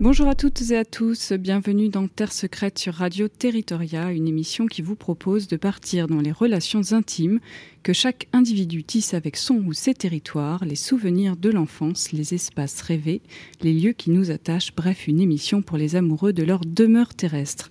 [0.00, 4.66] Bonjour à toutes et à tous, bienvenue dans Terre secrète sur Radio Territoria, une émission
[4.66, 7.40] qui vous propose de partir dans les relations intimes
[7.82, 12.80] que chaque individu tisse avec son ou ses territoires, les souvenirs de l'enfance, les espaces
[12.80, 13.22] rêvés,
[13.60, 17.68] les lieux qui nous attachent, bref, une émission pour les amoureux de leur demeure terrestre.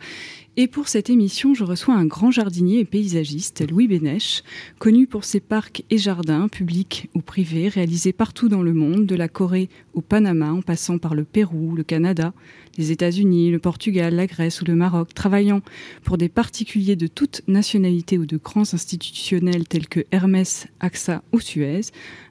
[0.60, 4.42] Et pour cette émission, je reçois un grand jardinier et paysagiste, Louis Bénèche,
[4.80, 9.16] connu pour ses parcs et jardins, publics ou privés, réalisés partout dans le monde, de
[9.16, 12.34] la Corée au Panama, en passant par le Pérou, le Canada,
[12.77, 15.62] les États-Unis, le Portugal, la Grèce ou le Maroc, travaillant
[16.04, 21.40] pour des particuliers de toute nationalité ou de grands institutionnels tels que Hermès, AXA ou
[21.40, 21.81] Suez,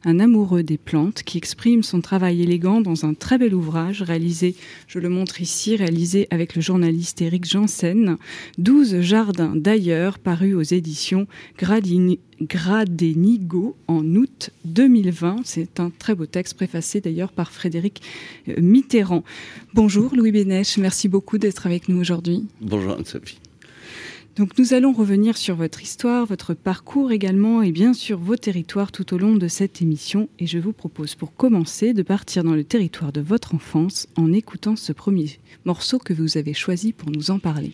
[0.05, 4.55] un amoureux des plantes qui exprime son travail élégant dans un très bel ouvrage réalisé,
[4.87, 8.17] je le montre ici, réalisé avec le journaliste Éric Janssen,
[8.59, 11.27] 12 jardins d'ailleurs, paru aux éditions
[11.59, 15.39] Gradini, Gradenigo en août 2020.
[15.45, 18.03] C'est un très beau texte préfacé d'ailleurs par Frédéric
[18.49, 19.25] euh, Mitterrand.
[19.75, 22.47] Bonjour Louis Bénèche, merci beaucoup d'être avec nous aujourd'hui.
[22.61, 23.39] Bonjour Anne-Sophie.
[24.37, 28.93] Donc nous allons revenir sur votre histoire, votre parcours également et bien sûr vos territoires
[28.93, 30.29] tout au long de cette émission.
[30.39, 34.31] Et je vous propose pour commencer de partir dans le territoire de votre enfance en
[34.35, 37.73] écoutant ce premier morceau que vous avez choisi pour nous en parler.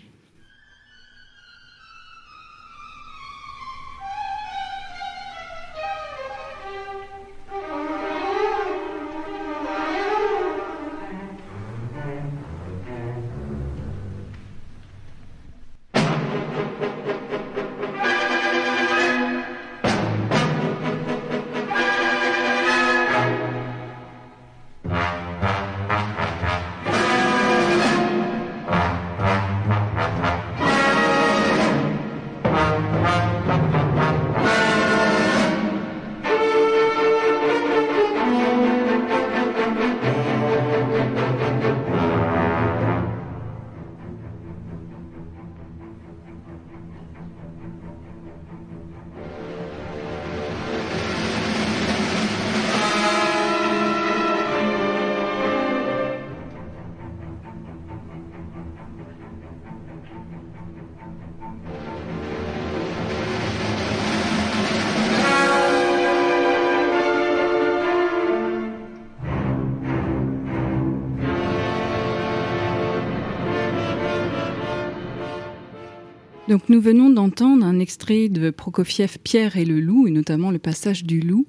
[76.52, 80.58] Donc nous venons d'entendre un extrait de Prokofiev Pierre et le loup, et notamment le
[80.58, 81.46] passage du loup.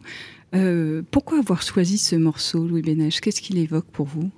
[0.55, 4.31] Euh, pourquoi avoir choisi ce morceau, Louis Bénèche Qu'est-ce qu'il évoque pour vous?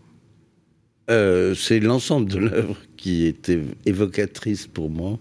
[1.11, 5.19] Euh, C'est l'ensemble de l'œuvre qui était évocatrice pour moi.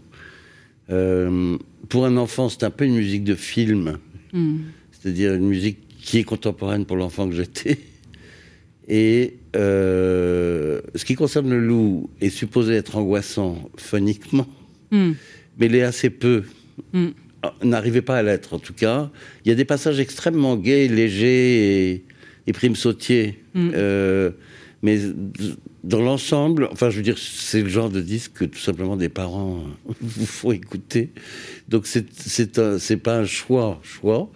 [0.89, 1.59] Euh,
[1.91, 3.99] pour un enfant, c'est un peu une musique de film,
[4.33, 4.57] mm.
[4.93, 7.81] c'est-à-dire une musique qui est contemporaine pour l'enfant que j'étais.
[8.89, 14.47] Et ce qui concerne le loup est supposé être angoissant phoniquement.
[14.97, 15.15] Mm
[15.59, 16.45] mais il est assez peu.
[16.93, 17.09] Mm.
[17.63, 19.11] N'arrivait pas à l'être, en tout cas.
[19.45, 22.05] Il y a des passages extrêmement gais, légers et,
[22.47, 23.43] et prime sautier.
[23.55, 23.71] Mm.
[23.75, 24.31] Euh,
[24.83, 24.99] mais
[25.83, 29.09] dans l'ensemble, enfin, je veux dire, c'est le genre de disque que tout simplement des
[29.09, 29.65] parents
[30.01, 31.11] vous font écouter.
[31.69, 34.31] Donc, c'est c'est pas un choix, choix,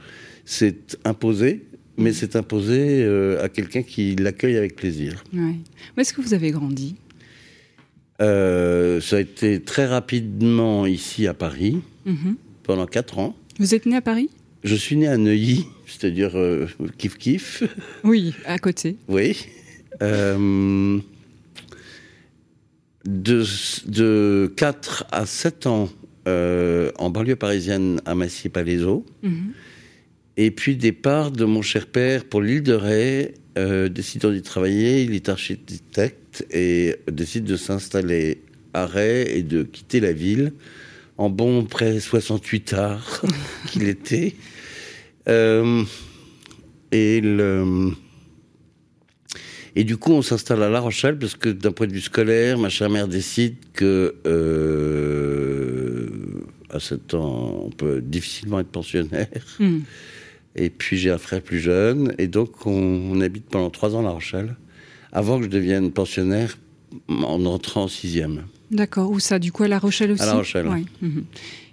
[0.44, 1.66] c'est imposé,
[1.96, 5.24] mais c'est imposé euh, à quelqu'un qui l'accueille avec plaisir.
[5.34, 5.56] Ouais.
[5.96, 6.96] Où est-ce que vous avez grandi?
[8.20, 12.36] Euh, ça a été très rapidement ici à Paris, mhm.
[12.64, 13.36] pendant 4 ans.
[13.58, 14.30] Vous êtes né à Paris?
[14.64, 17.62] Je suis né à Neuilly, c'est-à-dire euh, kiff kiff.
[18.04, 18.96] Oui, à côté.
[19.08, 19.36] oui.
[20.00, 20.98] Euh,
[23.04, 23.44] de,
[23.86, 25.88] de 4 à 7 ans
[26.26, 29.06] en banlieue parisienne à Massy-Palaiseau.
[29.22, 29.52] Mhm.
[30.36, 35.02] Et puis départ de mon cher père pour l'île de Ré, décidant d'y travailler.
[35.02, 38.42] Il est architecte et décide de s'installer
[38.74, 40.52] à Ray et de quitter la ville
[41.16, 43.22] en bon près 68 arts
[43.66, 44.34] qu'il était.
[45.28, 45.84] Euh,
[46.92, 47.92] et, le,
[49.76, 52.56] et du coup, on s'installe à La Rochelle parce que d'un point de vue scolaire,
[52.58, 56.06] ma chère mère décide que euh,
[56.70, 59.28] à 7 ans, on peut difficilement être pensionnaire.
[59.58, 59.80] Hmm.
[60.56, 64.00] Et puis j'ai un frère plus jeune, et donc on, on habite pendant 3 ans
[64.00, 64.56] à La Rochelle
[65.12, 66.58] avant que je devienne pensionnaire
[67.08, 68.44] en entrant en sixième.
[68.70, 69.10] D'accord.
[69.10, 69.38] Où ça?
[69.38, 70.22] Du coup, à La Rochelle aussi?
[70.22, 70.66] À La Rochelle.
[71.00, 71.24] Mhm.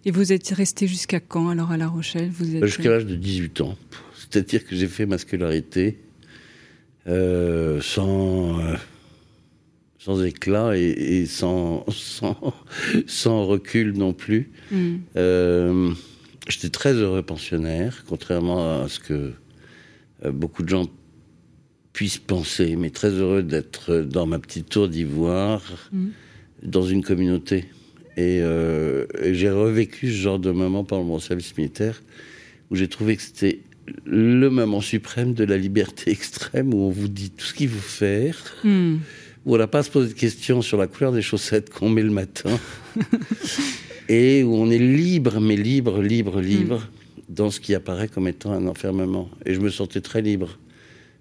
[0.06, 2.30] Et vous êtes resté jusqu'à quand alors à La Rochelle?
[2.32, 2.66] Vous êtes...
[2.66, 3.78] Jusqu'à l'âge de 18 ans.
[4.18, 5.98] C'est-à-dire que j'ai fait ma scolarité
[7.08, 8.76] euh, sans, euh,
[10.00, 11.86] sans éclat et, sans,
[13.08, 14.52] sans, recul non plus.
[14.72, 14.96] Mm.
[15.16, 15.92] Euh,
[16.48, 19.34] j'étais très heureux pensionnaire, contrairement à ce que
[20.32, 20.88] beaucoup de gens
[21.96, 25.62] puissent penser, mais très heureux d'être dans ma petite tour d'ivoire,
[25.94, 26.08] mm.
[26.64, 27.70] dans une communauté.
[28.18, 32.04] Euh, et, j'ai revécu ce genre de moment pendant mon service militaire,
[32.70, 33.62] où j'ai trouvé que c'était
[34.04, 37.80] le moment suprême de la liberté extrême, où on vous dit tout ce qu'il faut
[37.80, 38.38] faire.
[38.66, 38.98] Mm
[39.46, 41.88] où on n'a pas à se poser de questions sur la couleur des chaussettes qu'on
[41.88, 42.50] met le matin,
[44.10, 47.34] et où on est libre, mais libre, libre, libre, hmm.
[47.34, 49.30] dans ce qui apparaît comme étant un enfermement.
[49.46, 50.58] Et je me sentais très libre.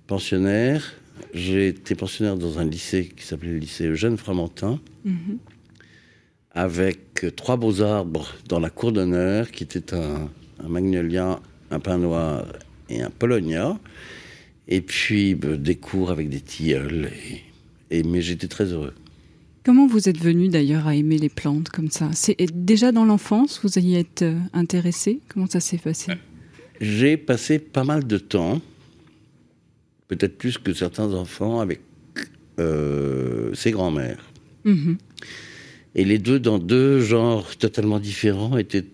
[0.07, 0.95] Pensionnaire,
[1.33, 5.39] j'ai été pensionnaire dans un lycée qui s'appelait le lycée Eugène Framantin, mhm.
[6.51, 10.29] avec trois beaux arbres dans la cour d'honneur, qui était un,
[10.63, 11.41] un magnolia,
[11.71, 12.47] un pin noir
[12.89, 13.79] et un polonia.
[14.69, 17.11] Et puis bah, des cours avec des tilleuls.
[17.91, 18.95] Et mais j'étais très heureux.
[19.65, 22.11] Comment vous êtes venu d'ailleurs à aimer les plantes comme ça?
[22.13, 25.21] C'est déjà dans l'enfance, vous y êtes euh, intéressé?
[25.29, 26.13] Comment ça s'est passé?
[26.81, 28.61] J'ai passé pas mal de temps,
[30.09, 31.81] peut-être plus que certains enfants, avec
[32.59, 34.25] euh, ses grands-mères.
[34.65, 34.97] Mhm.
[35.95, 38.85] Et les deux, dans deux genres totalement différents, étaient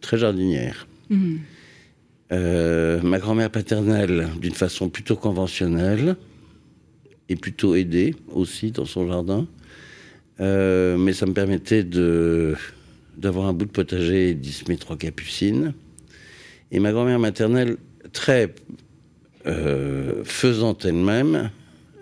[0.00, 0.86] très jardinières.
[1.10, 1.40] Mhm.
[2.32, 6.16] Euh, ma grand-mère paternelle, d'une façon plutôt conventionnelle,
[7.28, 9.46] et plutôt aidé aussi dans son jardin.
[10.40, 12.56] Euh, mais ça me permettait de,
[13.16, 15.74] d'avoir un bout de potager et d'y semer trois capucines.
[16.72, 17.76] Et ma grand-mère maternelle,
[18.12, 18.54] très
[19.46, 21.50] euh, faisante elle-même,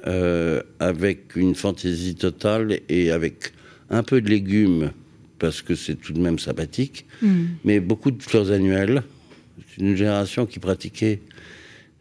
[0.06, 3.52] euh, avec une fantaisie totale et avec
[3.90, 4.90] un peu de légumes,
[5.38, 7.44] parce que c'est tout de même sympathique, hmm.
[7.64, 9.02] mais beaucoup de fleurs annuelles.
[9.68, 11.20] C'est une génération qui pratiquait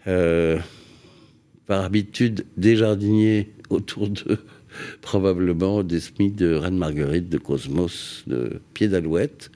[0.05, 4.39] par habitude des jardiniers autour d'eux,
[5.01, 9.51] probablement des Smiths, de Reine Marguerite, de Cosmos, de Pied d'Alouette.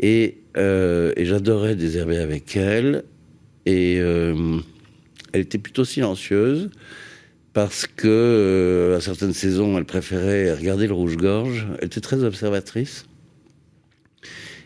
[0.00, 3.04] Et, euh, j'adorais désherber avec elle.
[3.66, 4.58] Et euh,
[5.32, 6.70] elle était plutôt silencieuse
[7.52, 11.66] parce que euh, à certaines saisons, elle préférait regarder le rouge-gorge.
[11.78, 13.06] Elle était très observatrice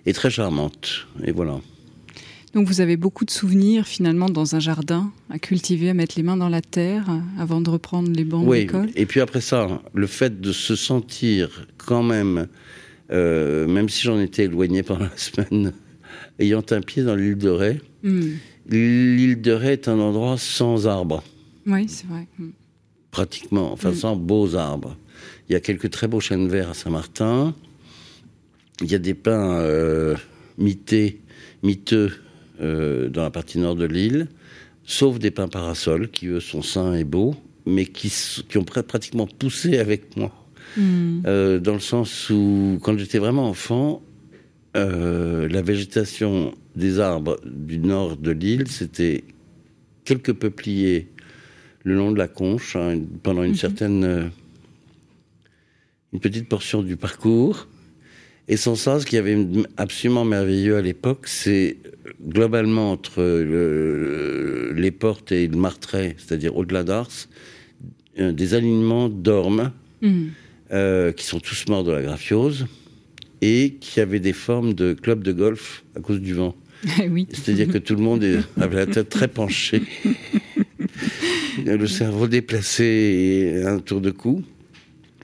[0.05, 1.07] et très charmante.
[1.25, 1.61] Et voilà.
[2.55, 6.23] Donc vous avez beaucoup de souvenirs finalement dans un jardin, à cultiver, à mettre les
[6.23, 7.07] mains dans la terre
[7.39, 8.91] avant de reprendre les bancs de l'école.
[8.95, 12.49] Et puis après ça, le fait de se sentir quand même,
[13.11, 15.73] euh, même si j'en étais éloigné pendant la semaine,
[16.39, 17.81] ayant un pied dans l'île de Ré.
[18.69, 21.23] L'île de Ré est un endroit sans arbres.
[21.67, 22.27] Oui, c'est vrai.
[22.39, 22.51] Hmm.
[23.11, 23.95] Pratiquement, enfin hmm.
[23.95, 24.97] sans beaux arbres.
[25.49, 27.55] Il y a quelques très beaux chênes verts à Saint-Martin.
[28.81, 30.17] Il y a des pins euh,
[30.59, 31.21] mités,
[31.63, 32.13] miteux
[32.61, 34.29] euh, dans la partie nord de l'île,
[34.85, 37.35] sauf des pins parasols qui, eux, sont sains et beaux,
[37.67, 38.13] mais qui,
[38.49, 40.33] qui ont pratiquement poussé avec moi.
[40.77, 41.21] Hmm.
[41.27, 44.03] Euh, dans le sens où, quand j'étais vraiment enfant,
[44.75, 49.25] la végétation des arbres du nord de l'île, c'était
[50.05, 51.09] quelques peupliers
[51.85, 53.57] le long de la conche, hein, pendant une mhm.
[53.57, 54.31] certaine.
[56.13, 57.67] une petite portion du parcours.
[58.49, 59.47] Et sans ça, ce qui avait
[59.77, 61.77] absolument merveilleux à l'époque, c'est
[62.29, 63.23] globalement entre
[64.75, 67.29] les portes et le martret, c'est-à-dire au-delà d'Ars,
[68.19, 69.73] euh, des alignements d'ormes
[70.73, 72.67] euh, qui sont tous morts de la graphiose
[73.41, 76.55] et qui avaient des formes de clubs de golf à cause du vent.
[77.11, 77.27] Oui.
[77.31, 78.25] C'est-à-dire que tout le monde
[78.61, 79.83] avait la tête très penchée,
[81.65, 84.43] le cerveau déplacé et un tour de cou.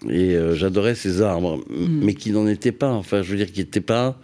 [0.09, 2.05] Et euh, j'adorais ces arbres, mm.
[2.05, 2.93] mais qui n'en étaient pas.
[2.93, 4.21] Enfin, je veux dire, qui n'étaient pas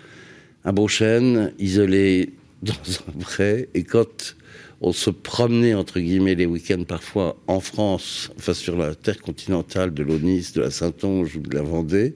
[0.65, 2.31] un beau chêne isolé
[2.63, 3.69] dans un vrai.
[3.75, 4.37] Et quand
[4.81, 9.93] on se promenait, entre guillemets, les week-ends parfois en France, enfin sur la terre continentale
[9.93, 12.15] de l'Onis, de la Saintonge ou de la Vendée,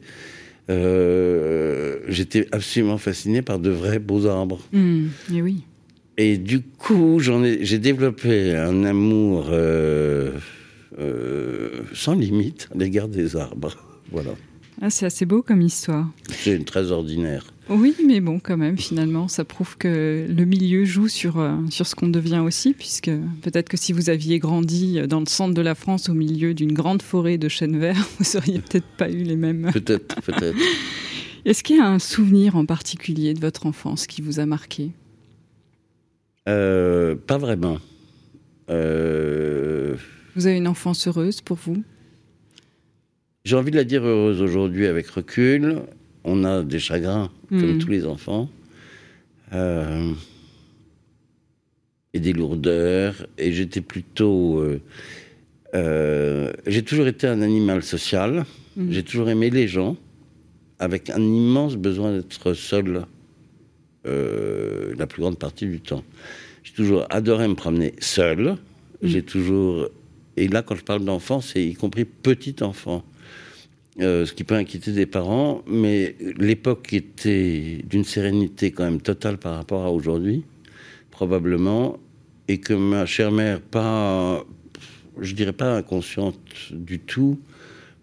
[0.71, 4.61] euh, j'étais absolument fasciné par de vrais beaux arbres.
[4.73, 5.07] Mm.
[5.35, 5.65] et oui.
[6.17, 9.49] Et du coup, j'en ai, j'ai développé un amour.
[9.51, 10.33] Euh,
[10.99, 13.77] euh, sans limite à l'égard des arbres.
[14.11, 14.31] Voilà.
[14.81, 16.09] Ah, c'est assez beau comme histoire.
[16.31, 17.45] C'est très ordinaire.
[17.71, 21.87] Oui, mais bon, quand même, finalement, ça prouve que le milieu joue sur, euh, sur
[21.87, 23.11] ce qu'on devient aussi, puisque
[23.43, 26.73] peut-être que si vous aviez grandi dans le centre de la France, au milieu d'une
[26.73, 29.71] grande forêt de chênes verts, vous n'auriez peut-être pas eu les mêmes.
[29.73, 30.57] Peut-être, peut-être.
[31.45, 34.91] Est-ce qu'il y a un souvenir en particulier de votre enfance qui vous a marqué?
[36.49, 37.79] Euh, Pas vraiment.
[38.71, 39.97] Euh
[40.39, 41.83] vous avez une enfance heureuse pour vous?
[43.45, 45.81] J'ai envie de la dire heureuse aujourd'hui avec recul.
[46.31, 47.79] On a des chagrins, comme hmm.
[47.79, 48.51] tous les enfants.
[49.55, 50.13] Euh,
[52.13, 53.27] et des lourdeurs.
[53.39, 54.63] Et j'étais plutôt
[55.75, 58.45] euh, j'ai toujours été un animal social.
[58.77, 58.93] Mmh.
[58.93, 59.97] J'ai toujours aimé les gens,
[60.79, 63.07] avec un immense besoin d'être seul
[64.05, 66.03] la plus grande partie du temps.
[66.63, 68.57] J'ai toujours adoré me promener seul.
[69.03, 69.07] Mmh.
[69.07, 69.89] J'ai toujours.
[70.37, 73.05] Et là, quand je parle d'enfant, c'est y compris petit enfant.
[74.01, 79.39] Euh, ce qui peut inquiéter des parents, mais l'époque était d'une sérénité quand même totale
[79.39, 80.45] par rapport à aujourd'hui,
[81.11, 81.99] probablement,
[82.47, 84.45] et que ma chère mère, pas,
[85.21, 86.39] je dirais pas inconsciente
[86.71, 87.41] du tout,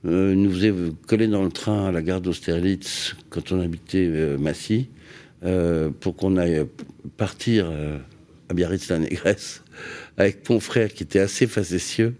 [0.03, 0.73] euh, nous faisait
[1.07, 4.89] coller dans le train à la gare d'Austerlitz quand on habitait euh, Massy,
[6.01, 6.65] pour qu'on aille
[7.17, 7.71] partir
[8.49, 9.63] à Biarritz-la-Négresse
[10.17, 12.15] avec mon frère qui était assez facétieux,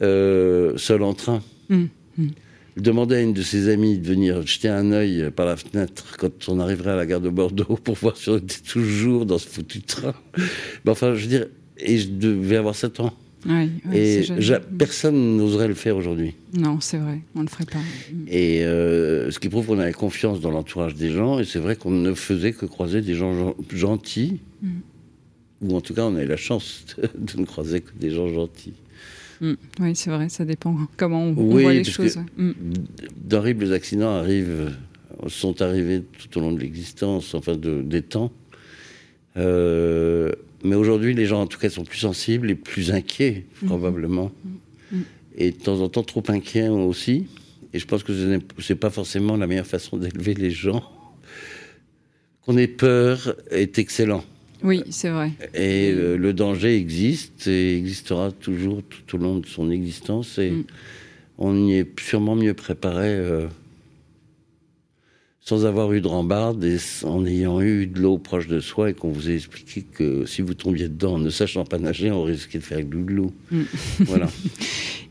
[0.00, 1.42] seul en train.
[1.68, 1.86] Mmh,
[2.18, 2.28] mmh.
[2.76, 6.16] Il demandait à une de ses amies de venir jeter un œil par la fenêtre
[6.18, 9.38] quand on arriverait à la gare de Bordeaux pour voir si on était toujours dans
[9.38, 10.14] ce foutu train.
[10.84, 11.46] Mais enfin, je veux dire,
[11.78, 13.12] et je devais avoir 7 ans.
[13.92, 14.22] et
[14.78, 16.34] personne n'oserait le faire aujourd'hui.
[16.54, 17.80] Non, c'est vrai, on ne le ferait pas.
[18.28, 21.76] Et euh, ce qui prouve qu'on avait confiance dans l'entourage des gens, et c'est vrai
[21.76, 24.68] qu'on ne faisait que croiser des gens gentils, mm.
[25.62, 26.84] ou en tout cas on avait la chance
[27.18, 28.74] de ne croiser que des gens gentils.
[29.42, 29.54] Mm.
[29.80, 32.18] Oui, c'est vrai, ça dépend comment on, voit les choses.
[32.36, 32.52] Mm.
[33.16, 34.72] D'horribles accidents arrivent,
[35.26, 38.32] sont arrivés tout au long de l'existence, enfin de, des temps.
[39.36, 40.30] Euh,
[40.62, 43.66] mais aujourd'hui, les gens, en tout cas, sont plus sensibles et plus inquiets, mm.
[43.66, 44.30] probablement.
[45.36, 47.26] Et de temps en temps, trop inquiets aussi.
[47.74, 50.84] Et je pense que ce n'est pas forcément la meilleure façon d'élever les gens.
[52.42, 54.24] Qu'on ait peur est excellent.
[54.62, 55.32] Oui, c'est vrai.
[55.54, 60.38] Et euh, le danger existe et existera toujours tout au long de son existence.
[60.38, 60.64] Et mm.
[61.38, 63.46] on y est sûrement mieux préparé euh,
[65.40, 68.94] sans avoir eu de rambarde et en ayant eu de l'eau proche de soi et
[68.94, 72.22] qu'on vous ait expliqué que si vous tombiez dedans en ne sachant pas nager, on
[72.22, 73.62] risquait de faire glou mm.
[74.00, 74.28] Voilà.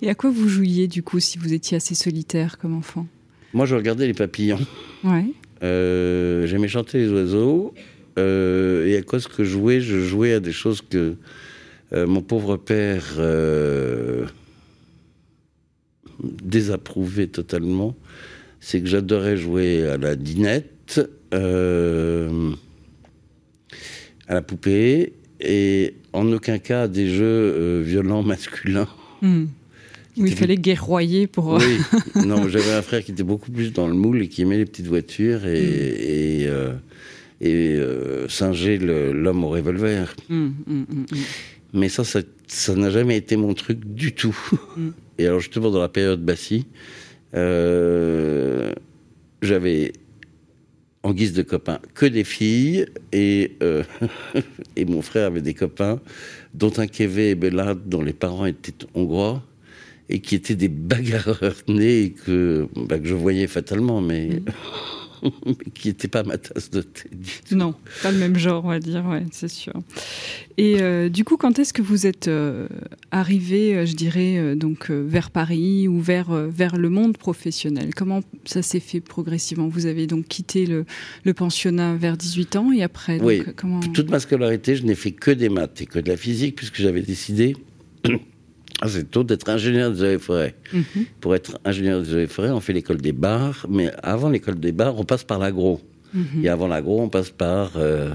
[0.01, 3.08] et à quoi vous jouiez du coup si vous étiez assez solitaire comme enfant?
[3.53, 4.60] Moi, je regardais les papillons.
[5.03, 5.25] Ouais.
[5.63, 7.74] Euh, j'aimais chanter les oiseaux.
[8.18, 11.15] Euh, et à cause que je jouais, je jouais à des choses que
[11.94, 14.25] euh, mon pauvre père euh,
[16.44, 17.96] désapprouvait totalement.
[18.60, 21.01] C'est que j'adorais jouer à la dinette,
[21.32, 21.38] à
[24.30, 28.88] la poupée, et en aucun cas à des jeux violents masculins.
[29.22, 29.46] Hmm.
[30.18, 31.53] Où il fallait guerroyer pour.
[31.53, 31.77] Oui,
[32.25, 34.65] non, j'avais un frère qui était beaucoup plus dans le moule et qui aimait les
[34.65, 36.74] petites voitures et, hmm et euh,
[38.29, 40.15] singer l'homme au revolver.
[40.29, 41.05] Hum, hum, hum,
[41.74, 44.38] Mais ça, ça n'a jamais été mon truc du tout.
[45.17, 46.65] Et alors justement, dans la période Bassi,
[47.36, 48.74] euh,
[49.41, 49.93] j'avais
[51.03, 53.83] en guise de copains que des filles et, euh,
[54.75, 56.00] et mon frère avait des copains,
[56.53, 59.43] dont un Kévé et Bella, dont les parents étaient hongrois
[60.10, 64.41] et qui étaient des bagarreurs nés et que, bah, que je voyais fatalement, mais
[65.73, 67.09] qui n'était pas ma tasse de thé.
[67.51, 69.73] Non, pas le même genre, on va dire, ouais, c'est sûr.
[70.57, 72.67] Et euh, du coup, quand est-ce que vous êtes euh,
[73.11, 77.93] arrivé, euh, je dirais, donc vers Paris ou vers, vers le monde professionnel?
[77.95, 79.67] Comment ça s'est fait progressivement?
[79.67, 80.85] Vous avez donc quitté le,
[81.23, 83.79] le, pensionnat vers 18 ans et après Oui, comment...
[83.79, 86.81] toute ma scolarité, je n'ai fait que des maths et que de la physique puisque
[86.81, 87.55] j'avais décidé
[88.81, 90.55] assez tôt d'être ingénieur des eaux et forêts.
[90.73, 91.05] Mhm.
[91.19, 94.59] Pour être ingénieur des eaux et forêts, on fait l'école des bars, mais avant l'école
[94.59, 95.79] des bars, on passe par l'agro.
[96.13, 96.43] Mhm.
[96.43, 98.11] Et avant l'agro, on passe par, euh,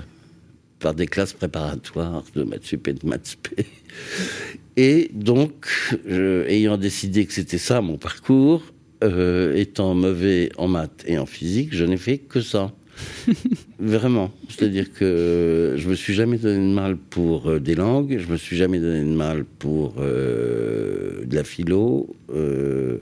[0.80, 3.36] par des classes préparatoires de maths sup et de maths
[4.78, 5.66] Et donc,
[6.06, 8.62] ayant décidé que c'était ça mon parcours,
[9.04, 12.72] euh, étant mauvais en maths et en physique, je n'ai fait que ça.
[13.78, 14.32] Vraiment.
[14.48, 18.36] C'est-à-dire que je me suis jamais donné de mal pour euh, des langues, je me
[18.36, 22.98] suis jamais donné de mal pour euh, de la philo, euh,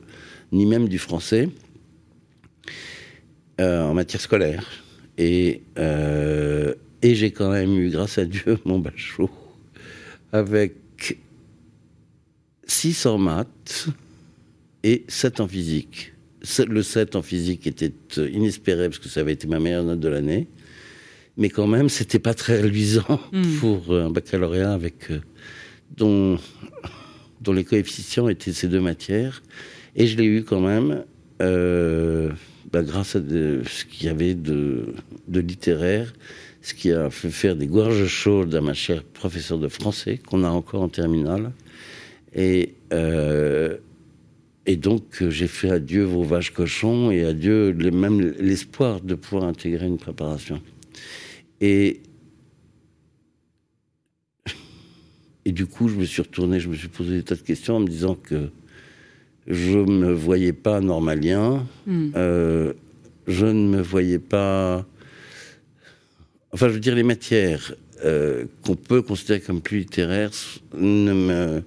[0.53, 1.49] ni même du français
[3.61, 4.67] en matière scolaire.
[5.17, 9.31] Et, et j'ai quand même eu, grâce à Dieu, mon bachot
[10.33, 10.75] avec
[12.67, 13.87] 600 maths
[14.83, 16.14] et 7 en physique
[16.67, 20.01] le 7 en physique était euh, inespéré parce que ça avait été ma meilleure note
[20.01, 20.49] de l'année.
[21.37, 23.59] Mais quand même, c'était pas très reluisant hmm.
[23.61, 25.21] pour euh, un baccalauréat avec euh,
[25.97, 26.39] dont,
[27.41, 29.43] dont les coefficients étaient ces deux matières.
[29.97, 31.05] Et je l'ai eu quand même
[31.41, 34.95] bah, grâce à ce qu'il y avait de,
[35.29, 36.13] de, littéraire,
[36.63, 40.43] ce qui a fait faire des gorges chaudes à ma chère professeure de français qu'on
[40.43, 41.53] a encore en terminale.
[42.35, 42.75] Et
[44.67, 49.15] et donc, euh, j'ai fait adieu vos vaches cochons et adieu les, même l'espoir de
[49.15, 50.61] pouvoir intégrer une préparation.
[51.61, 52.01] Et
[55.45, 57.77] Et du coup, je me suis retourné, je me suis posé des tas de questions
[57.77, 58.51] en me disant que
[59.47, 62.11] je ne me voyais pas normalien, hmm.
[62.17, 62.73] euh,
[63.27, 64.87] je ne me voyais pas.
[66.53, 70.31] Enfin, je veux dire, les matières euh, qu'on peut considérer comme plus littéraires
[70.77, 71.63] ne me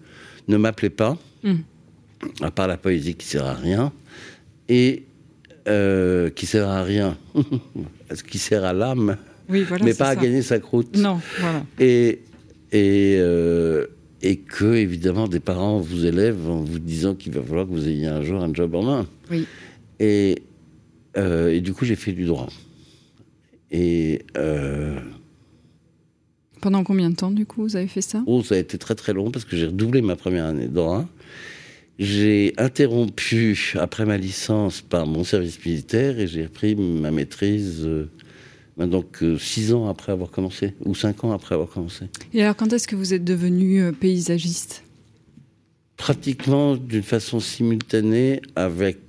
[0.47, 1.57] ne m'appelaient pas, hmm.
[2.41, 3.91] À part la poésie qui sert à rien,
[4.69, 5.03] et
[5.67, 7.17] euh, qui sert à rien,
[8.29, 9.17] qui sert à l'âme,
[9.49, 10.95] mais pas à gagner sa croûte.
[10.97, 11.65] Non, voilà.
[11.79, 12.21] Et
[12.71, 13.87] et euh,
[14.21, 17.87] et que évidemment des parents vous élèvent en vous disant qu'il va falloir que vous
[17.87, 19.07] ayez un jour un job en main.
[19.31, 19.45] Oui.
[19.99, 20.43] Et
[21.17, 22.47] euh, et du coup j'ai fait du droit.
[23.71, 24.23] Et
[26.61, 28.23] pendant combien de temps, du coup, vous avez fait ça?
[28.25, 30.73] Oh, ça a été très très long parce que j'ai redoublé ma première année de
[30.73, 31.07] droit.
[31.99, 38.07] J'ai interrompu après ma licence par mon service militaire et j'ai repris ma maîtrise euh,
[38.77, 42.05] donc euh, six ans après avoir commencé ou cinq ans après avoir commencé.
[42.33, 44.83] Et alors quand est-ce que vous êtes devenu euh, paysagiste?
[45.95, 48.99] Pratiquement d'une façon simultanée avec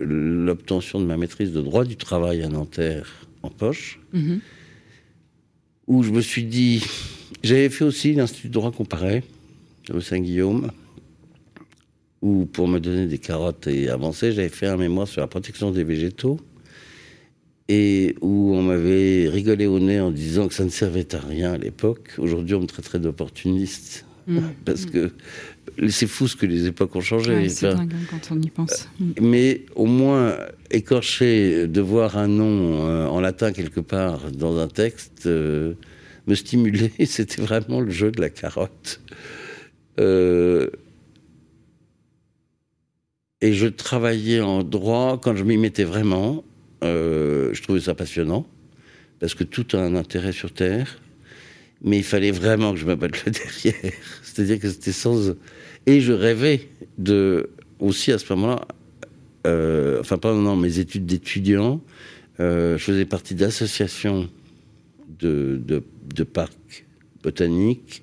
[0.00, 4.00] l'obtention de ma maîtrise de droit du travail à Nanterre en poche.
[4.12, 4.40] Mhm
[5.86, 6.82] où je me suis dit,
[7.42, 9.22] j'avais fait aussi l'Institut de droit comparé
[9.92, 10.70] au Saint-Guillaume,
[12.22, 15.70] où pour me donner des carottes et avancer, j'avais fait un mémoire sur la protection
[15.70, 16.40] des végétaux,
[17.68, 21.52] et où on m'avait rigolé au nez en disant que ça ne servait à rien
[21.52, 22.12] à l'époque.
[22.18, 24.38] Aujourd'hui, on me traiterait d'opportuniste, mmh.
[24.64, 25.12] parce que
[25.88, 27.48] c'est fou ce que les époques ont changé.
[27.48, 28.88] c'est dingue hein, quand on y pense.
[28.98, 29.12] Mm.
[29.20, 30.36] Mais au moins,
[30.70, 35.74] écorcher de voir un nom euh, en latin quelque part dans un texte euh,
[36.26, 36.92] me stimulait.
[37.06, 39.00] C'était vraiment le jeu de la carotte.
[39.98, 40.68] Euh,
[43.40, 46.44] et je travaillais en droit quand je m'y mettais vraiment.
[46.82, 48.46] je trouvais ça passionnant
[49.20, 50.98] parce que tout a un intérêt sur Terre.
[51.82, 53.32] Mais il fallait vraiment que je me batte le
[53.64, 53.92] derrière.
[54.22, 55.34] C'est-à-dire que c'était sans.
[55.86, 58.66] Et je rêvais de, aussi à ce moment-là,
[59.46, 61.82] euh, enfin pendant mes études d'étudiant,
[62.40, 64.28] euh, je faisais partie d'associations
[65.20, 66.84] de, de, parcs
[67.22, 68.02] botaniques.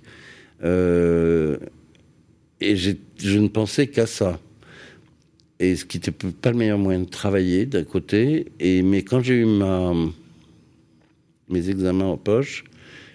[2.62, 4.40] Et je ne pensais qu'à ça.
[5.60, 8.48] Et ce qui n'était pas le meilleur moyen de travailler d'un côté.
[8.60, 9.94] Et, mais quand j'ai eu ma,
[11.50, 12.64] mes examens en poche,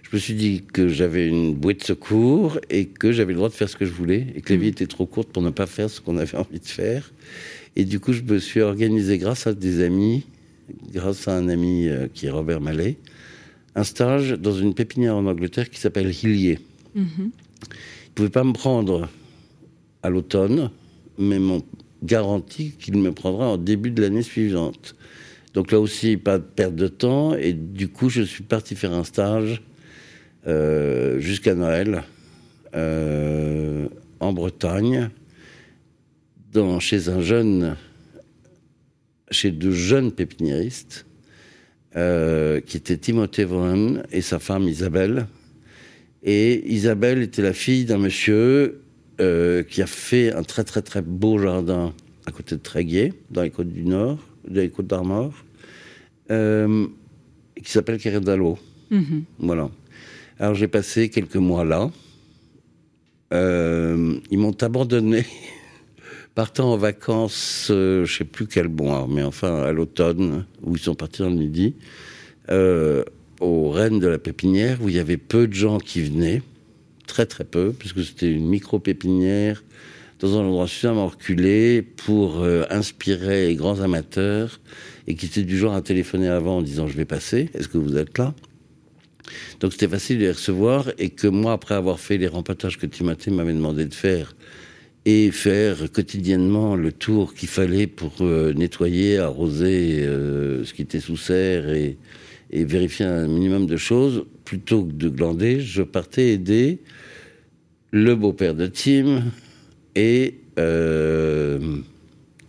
[0.02, 3.48] je me suis dit que j'avais une bouée de secours et que j'avais le droit
[3.48, 4.70] de faire ce que je voulais et que la vie mm.
[4.70, 7.12] était trop courte pour ne pas faire ce qu'on avait envie de faire.
[7.74, 10.24] Et du coup, je me suis organisé grâce à des amis,
[10.92, 12.96] grâce à un ami euh, qui est Robert Mallet,
[13.74, 16.60] un stage dans une pépinière en Angleterre qui s'appelle Hillier.
[16.96, 17.02] Mm-hmm.
[17.18, 19.08] Il ne pouvait pas me prendre
[20.06, 20.70] à l'automne,
[21.18, 21.62] mais m'ont
[22.02, 24.94] garanti qu'il me prendra en début de l'année suivante.
[25.54, 27.34] Donc là aussi, pas de perte de temps.
[27.34, 29.62] Et du coup, je suis parti faire un stage
[30.46, 32.04] euh, jusqu'à Noël
[32.74, 33.88] euh,
[34.20, 35.10] en Bretagne,
[36.52, 37.76] dans, chez un jeune,
[39.30, 41.06] chez deux jeunes pépiniéristes,
[41.96, 45.26] euh, qui étaient Timothée Vaughan et sa femme Isabelle.
[46.22, 48.82] Et Isabelle était la fille d'un monsieur
[49.18, 51.92] qui a fait un très très très beau jardin
[52.26, 55.32] à côté de Tréguier, dans les côtes du Nord, dans les côtes d'Armor,
[56.28, 58.58] qui s'appelle Kéredalo.
[58.90, 59.22] Mm-hmm.
[59.38, 59.70] Voilà.
[60.38, 61.90] Alors j'ai passé quelques mois là.
[63.32, 65.24] Euh, ils m'ont abandonné,
[66.34, 70.82] partant en vacances, euh, je sais plus quel mois, mais enfin à l'automne, où ils
[70.82, 71.74] sont partis dans le midi,
[72.50, 73.02] euh,
[73.40, 76.42] au Rennes de la Pépinière, où il y avait peu de gens qui venaient,
[77.06, 79.62] très très peu, puisque c'était une micro-pépinière
[80.18, 84.60] dans un endroit suffisamment reculé pour inspirer les grands amateurs
[85.06, 87.76] et qui étaient du genre à téléphoner avant en disant je vais passer, est-ce que
[87.76, 88.34] vous êtes là?
[89.60, 92.86] Donc c'était facile de les recevoir et que moi, après avoir fait les rempotages que
[92.86, 94.34] Timothée m'avait demandé de faire
[95.04, 101.00] et faire quotidiennement le tour qu'il fallait pour euh, nettoyer, arroser euh, ce qui était
[101.00, 101.96] sous serre et,
[102.50, 106.80] vérifier un minimum de choses, plutôt que de glander, je partais aider
[107.92, 109.24] le beau-père de Tim
[109.94, 111.78] et, euh,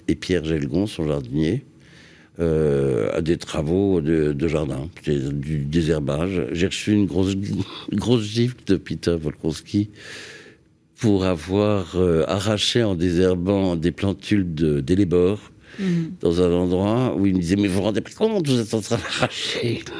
[0.07, 1.63] et Pierre Gelgon, son jardinier,
[2.39, 6.45] euh, à des travaux de, jardin, du désherbage.
[6.51, 7.35] J'ai reçu une grosse,
[7.91, 9.89] grosse gifle de Peter Volkonski
[10.97, 16.13] pour avoir euh, arraché en désherbant des plantules d'élébore mhm.
[16.19, 18.73] dans un endroit où il me disait Mais vous vous rendez pas compte, vous êtes
[18.73, 19.83] en train d'arracher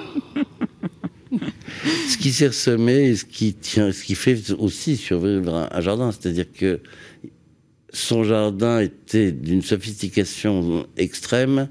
[2.10, 6.12] Ce qui s'est ressemé et ce qui, tient, ce qui fait aussi survivre un jardin,
[6.12, 6.80] c'est-à-dire que
[7.92, 11.70] son jardin était d'une sophistication extrême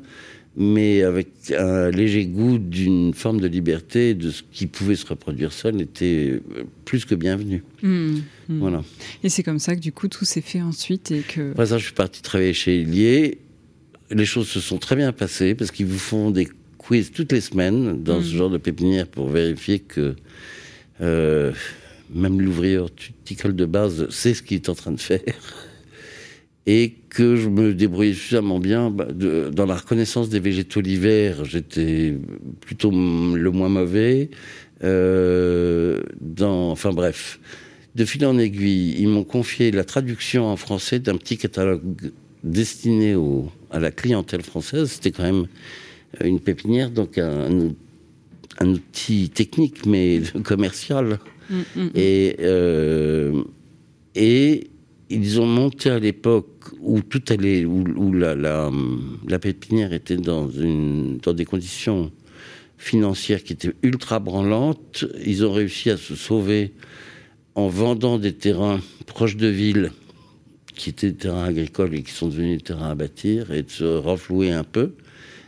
[0.57, 5.53] mais avec un léger goût d'une forme de liberté, de ce qui pouvait se reproduire
[5.53, 6.41] seul, était
[6.87, 7.63] plus que bienvenu.
[7.83, 8.59] Mmh, mmh.
[8.59, 8.83] Voilà.
[9.23, 11.51] Et c'est comme ça que du coup tout s'est fait ensuite et que.
[11.51, 13.39] Après ça, je suis parti travailler chez Ilié.
[14.11, 17.41] Les choses se sont très bien passées parce qu'ils vous font des quiz toutes les
[17.41, 18.37] semaines dans ce mmh.
[18.37, 20.15] genre de pépinière pour vérifier que
[21.01, 21.53] euh,
[22.15, 25.21] même l'ouvrier horticole de base sait ce qu'il est en train de faire
[26.67, 31.45] et que je me débrouillais suffisamment bien bah, dans la reconnaissance des végétaux l'hiver.
[31.45, 32.15] J'étais
[32.61, 34.31] plutôt le moins mauvais.
[34.85, 37.41] Euh, dans, enfin bref,
[37.95, 42.13] de fil en aiguille, ils m'ont confié la traduction en français d'un petit catalogue
[42.47, 44.91] destiné au, à la clientèle française.
[44.93, 45.47] C'était quand même
[46.23, 47.71] une pépinière, donc un,
[48.59, 51.19] un outil technique mais commercial.
[51.51, 51.91] Mm, mm, mm.
[51.95, 53.43] Et, euh,
[54.15, 54.69] et
[55.11, 61.19] ils ont monté à l'époque où tout allait, où, la, la, pépinière était dans, une,
[61.19, 62.11] dans des conditions
[62.77, 65.05] financières qui étaient ultra branlantes.
[65.25, 66.73] Ils ont réussi à se sauver
[67.55, 69.93] en vendant des terrains proches de villes
[70.77, 73.71] qui étaient des terrains agricoles et qui sont devenus des terrains à bâtir et de
[73.71, 74.93] se renflouer un peu.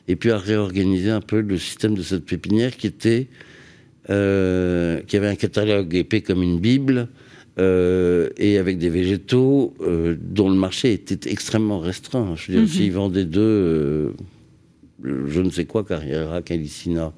[0.09, 3.29] Et puis à réorganiser un peu le système de cette pépinière qui était,
[4.11, 7.09] euh, qui avait un catalogue épais comme une Bible,
[7.59, 12.35] euh, et avec des végétaux euh, dont le marché était extrêmement restreint.
[12.37, 12.69] Je veux dire, mhm.
[12.69, 14.15] s'ils vendaient deux,
[15.05, 17.13] je ne sais quoi, Carriera, Calicina,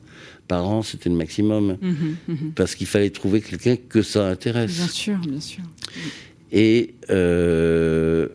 [0.48, 1.76] par an, c'était le maximum.
[1.80, 2.52] Mhm, mhm.
[2.56, 4.76] Parce qu'il fallait trouver quelqu'un que ça intéresse.
[4.76, 5.62] Bien sûr, bien sûr.
[6.52, 8.28] Et le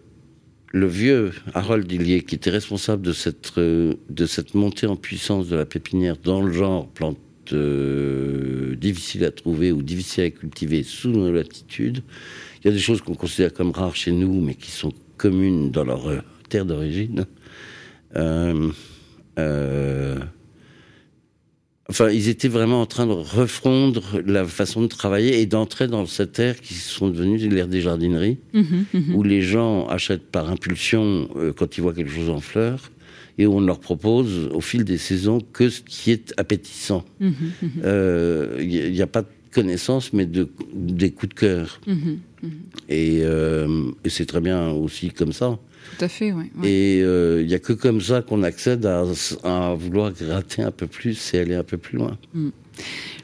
[0.74, 5.66] vieux Harold Dillier, qui était responsable de cette, de cette montée en puissance de la
[5.66, 7.18] pépinière dans le genre plante
[7.54, 12.04] euh, difficile à trouver ou difficile à cultiver sous nos latitudes.
[12.60, 15.72] Il y a des choses qu'on considère comme rares chez nous, mais qui sont communes
[15.72, 17.26] dans leur euh, terre d'origine.
[18.16, 18.72] Euh,
[21.90, 26.06] enfin, ils étaient vraiment en train de refondre la façon de travailler et d'entrer dans
[26.06, 29.16] cette ère qui sont devenues l'ère des jardineries, mhm, mhm.
[29.16, 32.92] où les gens achètent par impulsion quand ils voient quelque chose en fleurs
[33.38, 37.04] et où on leur propose au fil des saisons que ce qui est appétissant.
[37.20, 41.82] Il n'y euh, a pas de connaissance, mais de, des coups de cœur.
[42.92, 45.58] Euh, et, c'est très bien aussi comme ça.
[45.98, 46.52] Tout à fait, oui.
[46.64, 49.04] Et il euh, n'y a que comme ça qu'on accède à,
[49.44, 52.18] à, vouloir gratter un peu plus et aller un peu plus loin.
[52.34, 52.50] Mm.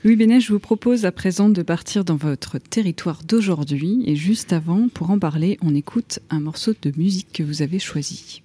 [0.03, 4.03] Louis Bénet, je vous propose à présent de partir dans votre territoire d'aujourd'hui.
[4.05, 7.79] Et juste avant, pour en parler, on écoute un morceau de musique que vous avez
[7.79, 8.41] choisi.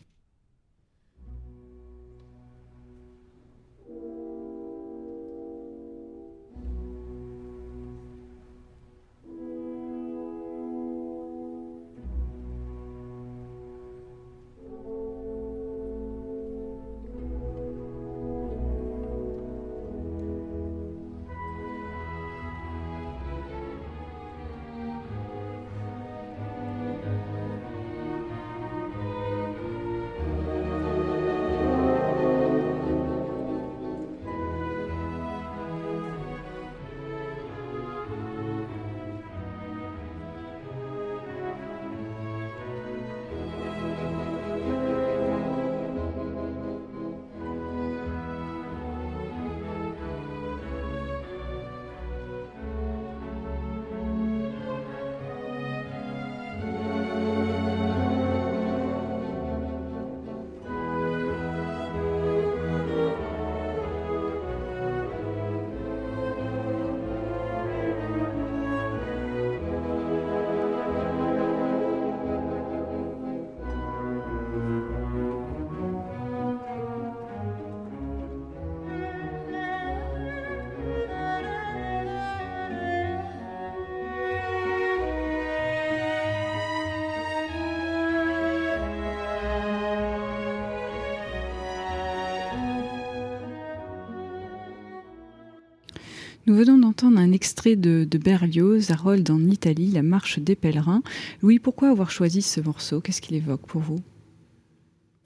[96.47, 101.03] Nous venons d'entendre un extrait de, de, Berlioz, Harold en Italie, La marche des pèlerins.
[101.43, 103.01] Louis, pourquoi avoir choisi ce morceau?
[103.01, 103.99] Qu'est-ce qu'il évoque pour vous?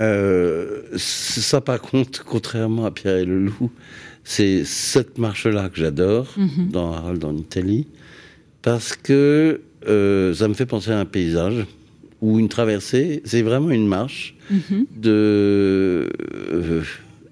[0.00, 3.70] Euh, Ça, par contre, contrairement à Pierre et le Loup,
[4.24, 6.70] c'est cette marche-là que j'adore mhm.
[6.70, 7.86] dans Harold en Italie,
[8.62, 11.66] parce que euh, ça me fait penser à un paysage
[12.22, 13.20] ou une traversée.
[13.26, 14.86] C'est vraiment une marche mhm.
[14.96, 16.10] de
[16.50, 16.82] euh,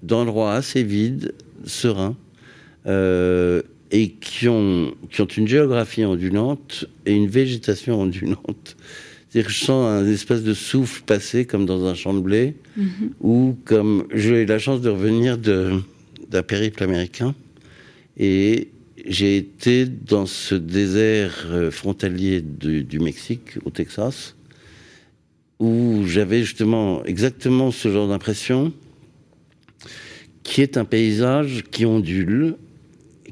[0.03, 1.33] d'endroits assez vides,
[1.65, 2.15] sereins.
[2.85, 8.75] Euh, et qui ont, qui ont une géographie ondulante et une végétation ondulante.
[9.29, 12.55] C'est-à-dire que je sens un espèce de souffle passer comme dans un champ de blé,
[12.77, 13.11] mhm.
[13.21, 17.35] ou comme j'ai eu la chance de revenir d'un périple américain,
[18.17, 18.69] et
[19.05, 24.35] j'ai été dans ce désert euh, frontalier du Mexique, au Texas,
[25.59, 28.73] où j'avais justement exactement ce genre d'impression,
[30.43, 32.55] qui est un paysage qui ondule,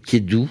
[0.07, 0.49] qui est doux,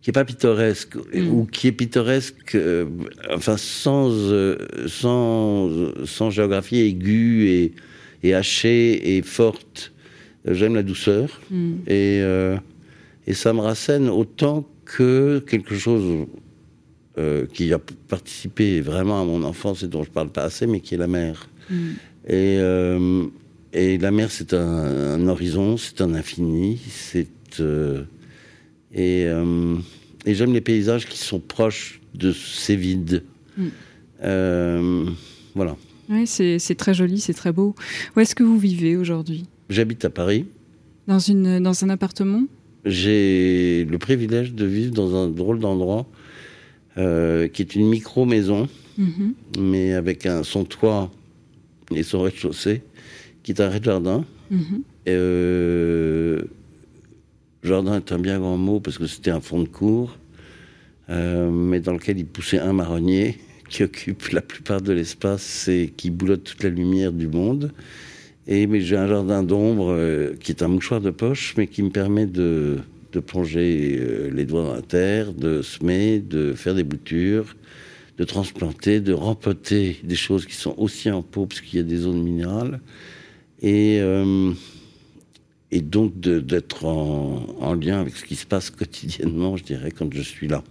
[0.00, 1.28] qui est pas pittoresque mm.
[1.28, 2.86] ou qui est pittoresque, euh,
[3.34, 5.68] enfin sans, euh, sans
[6.06, 7.72] sans géographie aiguë et,
[8.22, 9.92] et hachée et forte.
[10.44, 11.72] J'aime la douceur mm.
[11.86, 12.56] et euh,
[13.26, 16.26] et ça me rassène autant que quelque chose
[17.52, 20.94] qui a participé vraiment à mon enfance et dont je parle pas assez, mais qui
[20.94, 21.46] est la mer.
[21.68, 21.90] Mm.
[22.28, 22.58] Et
[23.74, 27.28] et la mer, c'est un, un, horizon, c'est un infini, c'est
[28.94, 29.26] et
[30.24, 33.24] et j'aime les paysages qui sont proches de ces vides.
[33.56, 33.66] Mm.
[34.24, 35.06] Euh,
[35.54, 35.76] voilà.
[36.08, 37.74] Oui, c'est très joli, c'est très beau.
[38.16, 39.46] Où est-ce que vous vivez aujourd'hui?
[39.70, 40.46] J'habite à Paris.
[41.06, 42.44] Dans, une, dans un appartement?
[42.84, 46.06] J'ai le privilège de vivre dans un drôle d'endroit
[46.98, 49.60] euh, qui est une micro-maison, mm-hmm.
[49.60, 51.10] mais avec un, son toit
[51.94, 52.82] et son rez-de-chaussée,
[53.42, 54.24] qui est un rez-de-jardin.
[54.52, 54.82] Mm-hmm.
[55.08, 56.42] Euh,
[57.62, 60.18] Jardin est un bien grand mot parce que c'était un fond de cour,
[61.10, 65.92] euh, mais dans lequel il poussait un marronnier qui occupe la plupart de l'espace et
[65.96, 67.72] qui boulotte toute la lumière du monde.
[68.48, 71.84] Et mais j'ai un jardin d'ombre euh, qui est un mouchoir de poche, mais qui
[71.84, 72.80] me permet de,
[73.26, 77.54] plonger euh, les doigts dans la terre, de semer, de faire des boutures,
[78.18, 81.84] de transplanter, de rempoter des choses qui sont aussi en pot parce qu'il y a
[81.84, 82.80] des zones minérales.
[83.62, 84.00] Et
[85.72, 90.20] et donc d'être en, lien avec ce qui se passe quotidiennement, je dirais, quand je
[90.20, 90.62] suis là.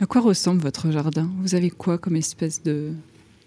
[0.00, 1.30] À quoi ressemble votre jardin?
[1.40, 2.90] Vous avez quoi comme espèce de,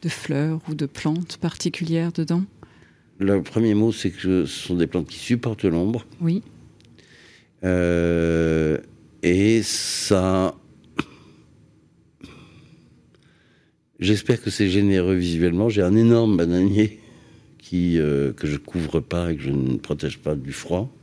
[0.01, 2.43] de fleurs ou de plantes particulières dedans?
[3.19, 6.05] Le premier mot, c'est que ce sont des plantes qui supportent l'ombre.
[6.21, 6.41] Oui.
[7.63, 8.77] Euh,
[9.21, 10.55] et ça.
[13.99, 15.69] J'espère que c'est généreux visuellement.
[15.69, 17.00] J'ai un énorme bananier
[17.73, 20.93] euh, que je couvre pas et que je ne protège pas du froid,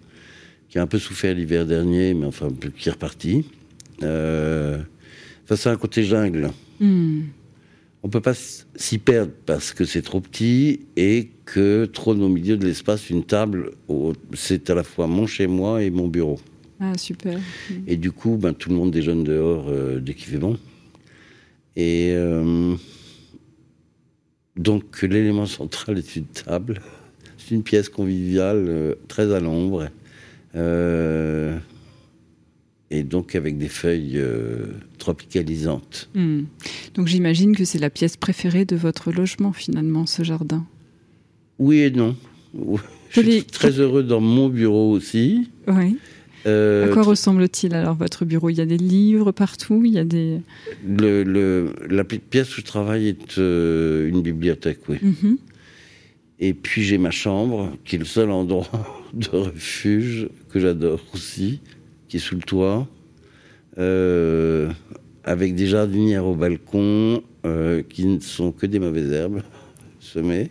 [0.69, 3.45] qui a un peu souffert l'hiver dernier, mais enfin qui est reparti.
[4.03, 4.79] Euh,
[5.45, 6.51] enfin, c'est un côté jungle.
[6.81, 7.23] Hmm.
[8.03, 8.35] On peut pas
[8.77, 13.25] s'y perdre parce que c'est trop petit et que trône au milieu de l'espace une
[13.25, 13.73] table.
[14.35, 16.39] C'est à la fois mon chez moi et mon bureau.
[16.81, 17.41] Ah super.
[17.89, 20.57] Et du coup, ben, tout le monde déjeune dehors euh, dès qu'il fait bon.
[21.75, 22.77] Et euh,
[24.59, 26.81] donc l'élément central est une table.
[27.39, 29.89] C'est une pièce conviviale, euh, très à l'ombre.
[30.55, 31.57] Euh,
[32.91, 34.67] et donc avec des feuilles euh,
[34.99, 36.09] tropicalisantes.
[36.15, 36.43] Hmm.
[36.95, 40.67] Donc j'imagine que c'est la pièce préférée de votre logement finalement, ce jardin.
[41.59, 42.17] Oui et non.
[43.11, 45.51] Je suis très heureux dans mon bureau aussi.
[45.67, 45.97] Oui.
[46.47, 48.51] Euh, à quoi ressemble-t-il alors votre bureau?
[48.51, 50.41] Il y a des livres partout Il y a des...
[50.87, 54.99] Le, la pièce où je travaille est euh, une bibliothèque, oui.
[55.03, 55.39] Mhm.
[56.41, 58.69] Et puis j'ai ma chambre, qui est le seul endroit
[59.13, 61.61] de refuge que j'adore aussi,
[62.09, 62.87] qui est sous le toit,
[63.79, 64.71] euh,
[65.25, 67.23] avec des jardinières au balcon,
[67.89, 69.41] qui ne sont que des mauvaises herbes
[70.01, 70.51] semées,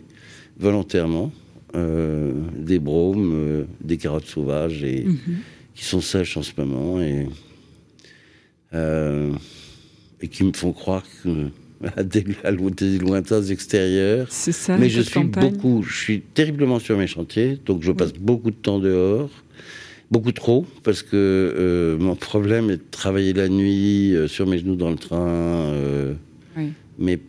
[0.58, 1.30] volontairement,
[1.72, 5.04] des brômes, des carottes sauvages et...
[5.04, 5.36] Mhm
[5.78, 7.28] qui sont sèches en ce moment et,
[8.74, 9.32] euh,
[10.20, 11.50] et qui me font croire que
[11.96, 12.24] à des,
[12.98, 14.26] lointains extérieurs.
[14.28, 14.76] C'est ça.
[14.76, 18.56] Mais je suis beaucoup, je suis terriblement sur mes chantiers, donc je passe beaucoup de
[18.56, 19.30] temps dehors,
[20.10, 24.58] beaucoup trop, parce que euh, mon problème est de travailler la nuit euh, sur mes
[24.58, 25.72] genoux dans le train.
[26.56, 26.72] oui.
[26.98, 27.20] Mais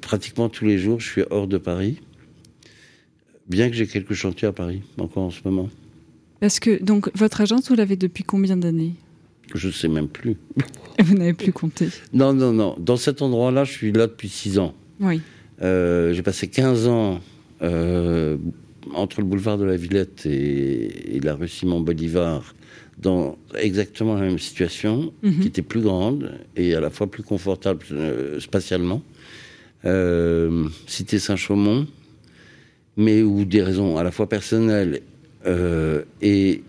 [0.00, 2.00] pratiquement tous les jours, je suis hors de Paris,
[3.48, 5.68] bien que j'ai quelques chantiers à Paris encore en ce moment.
[6.40, 8.92] Parce que, donc, votre agence, vous l'avez depuis combien d'années?
[9.54, 10.36] Je ne sais même plus.
[10.98, 11.88] Vous n'avez plus compté?
[12.12, 12.74] Non, non, non.
[12.78, 14.74] Dans cet endroit-là, je suis là depuis 6 ans.
[15.00, 15.20] Oui.
[15.62, 17.20] Euh, j'ai passé 15 ans
[17.62, 18.36] euh,
[18.94, 22.54] entre le boulevard de la Villette et, la rue Simon-Bolivar
[22.98, 25.40] dans exactement la même situation, mhm.
[25.40, 29.02] qui était plus grande et à la fois plus confortable euh, spatialement.
[30.88, 31.86] Cité Saint-Chaumont,
[32.96, 35.02] mais où des raisons à la fois personnelles
[35.44, 36.62] euh, et,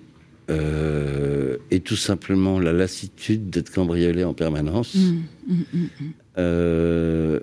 [0.49, 4.95] euh, et tout simplement la lassitude d'être cambriolé en permanence.
[4.95, 6.05] Mmh, mmh, mmh,
[6.37, 7.39] euh,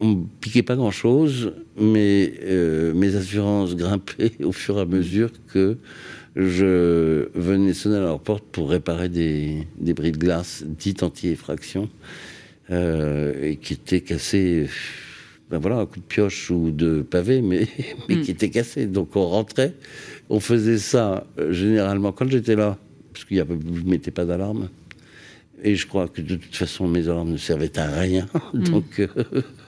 [0.00, 2.34] on ne piquait pas grand-chose, mais
[2.94, 5.78] mes assurances grimpaient au fur et à mesure que
[6.34, 11.88] je venais sonner à leur porte pour réparer des, des bris de glace dites anti-effraction.
[12.68, 14.68] et qui était cassé,
[15.50, 17.68] ben voilà, un coup de pioche ou de pavé, mais,
[18.08, 18.86] mais qui était cassé.
[18.86, 19.74] Donc on rentrait,
[20.28, 22.78] on faisait ça généralement quand j'étais là,
[23.12, 24.68] parce qu'il ne mettais pas d'alarme.
[25.62, 28.26] Et je crois que de toute façon, mes alarmes ne servaient à rien.
[28.54, 29.00] donc,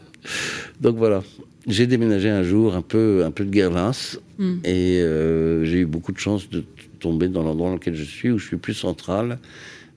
[0.80, 1.22] donc voilà.
[1.66, 4.54] J'ai déménagé un jour un peu, un peu de guerlasse mm.
[4.64, 6.64] et euh, j'ai eu beaucoup de chance de
[6.98, 9.38] tomber dans l'endroit dans lequel je suis, où je suis plus central,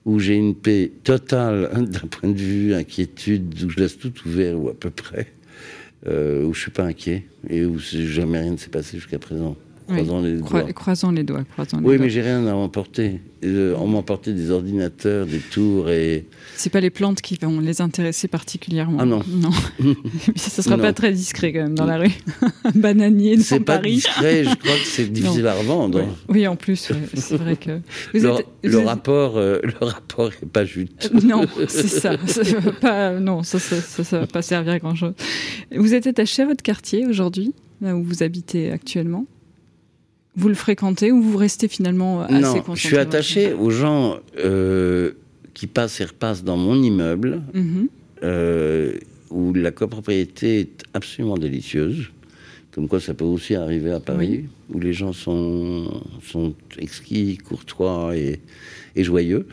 [0.04, 4.60] où j'ai une paix totale d'un point de vue inquiétude, où je laisse tout ouvert
[4.60, 5.41] ou à peu près, euh,
[6.06, 9.56] où je suis pas inquiet et où jamais rien ne s'est passé jusqu'à présent.
[9.86, 10.72] Croisant les doigts.
[10.72, 11.44] croisant les doigts.
[11.82, 13.20] oui, mais j'ai rien à emporter.
[13.44, 16.26] Euh, on m'emportait des ordinateurs, des tours et.
[16.54, 18.98] C'est pas les plantes qui vont les intéresser particulièrement.
[19.00, 19.20] Ah non.
[19.32, 19.50] Non.
[20.36, 22.12] ça sera pas très discret quand même dans la rue.
[22.74, 24.44] bananier dans C'est pas discret.
[24.44, 26.06] Je crois que c'est difficile à revendre.
[26.28, 27.80] Oui, en plus, c'est vrai que.
[28.14, 31.10] le, rapport, euh, le rapport est pas juste.
[31.12, 32.16] Euh, non, c'est ça.
[32.80, 35.14] pas, non, ça, ça, ça, va pas servir à grand chose.
[35.74, 39.26] Vous êtes attaché à votre quartier aujourd'hui, là où vous habitez actuellement?
[40.34, 45.12] Vous le fréquentez ou vous restez finalement assez non, Je suis attaché aux gens euh,
[45.54, 47.88] qui passent et repassent dans mon immeuble, mhm.
[48.22, 48.94] euh,
[49.30, 52.10] où la copropriété est absolument délicieuse.
[52.70, 58.16] Comme quoi, ça peut aussi arriver à Paris, où les gens sont, sont exquis, courtois
[58.16, 58.40] et,
[58.96, 59.46] joyeux.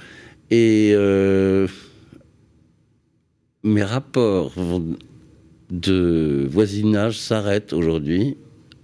[0.51, 1.67] Et euh,
[3.63, 4.53] mes rapports
[5.69, 8.37] de voisinage s'arrêtent aujourd'hui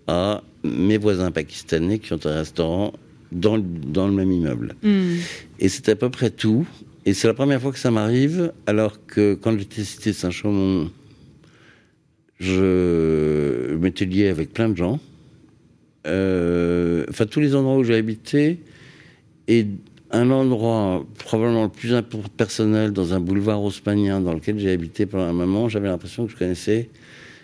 [0.07, 2.93] à mes voisins pakistanais qui ont un restaurant
[3.31, 4.75] dans, dans le même immeuble.
[4.83, 5.17] Hmm.
[5.59, 6.67] Et c'est à peu près tout.
[7.05, 10.89] Et c'est la première fois que ça m'arrive, alors que quand j'étais cité Saint-Chaumont,
[12.39, 14.99] je m'étais lié avec plein de gens.
[16.07, 18.59] Euh, enfin, tous les endroits où j'ai habité,
[19.47, 19.67] et
[20.11, 21.93] un endroit probablement le plus
[22.37, 26.31] personnel dans un boulevard haussmanien dans lequel j'ai habité pendant un moment, j'avais l'impression que
[26.31, 26.89] je connaissais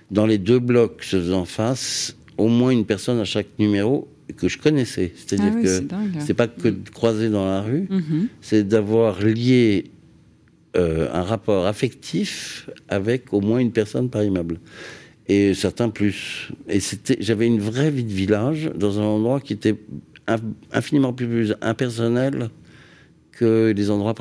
[0.10, 4.48] dans les deux blocs se faisant face au moins une personne à chaque numéro que
[4.48, 5.14] je connaissais.
[5.16, 8.28] C'est-à-dire ah que c'est pas que de croiser dans la rue, mhm.
[8.42, 9.92] c'est d'avoir lié
[10.76, 14.60] euh, un rapport affectif avec au moins une personne par immeuble.
[15.28, 16.50] Et certains plus.
[16.68, 19.76] Et c'était, j'avais une vraie vie de village dans un endroit qui était
[20.72, 22.50] infiniment plus impersonnel
[23.32, 24.16] que les endroits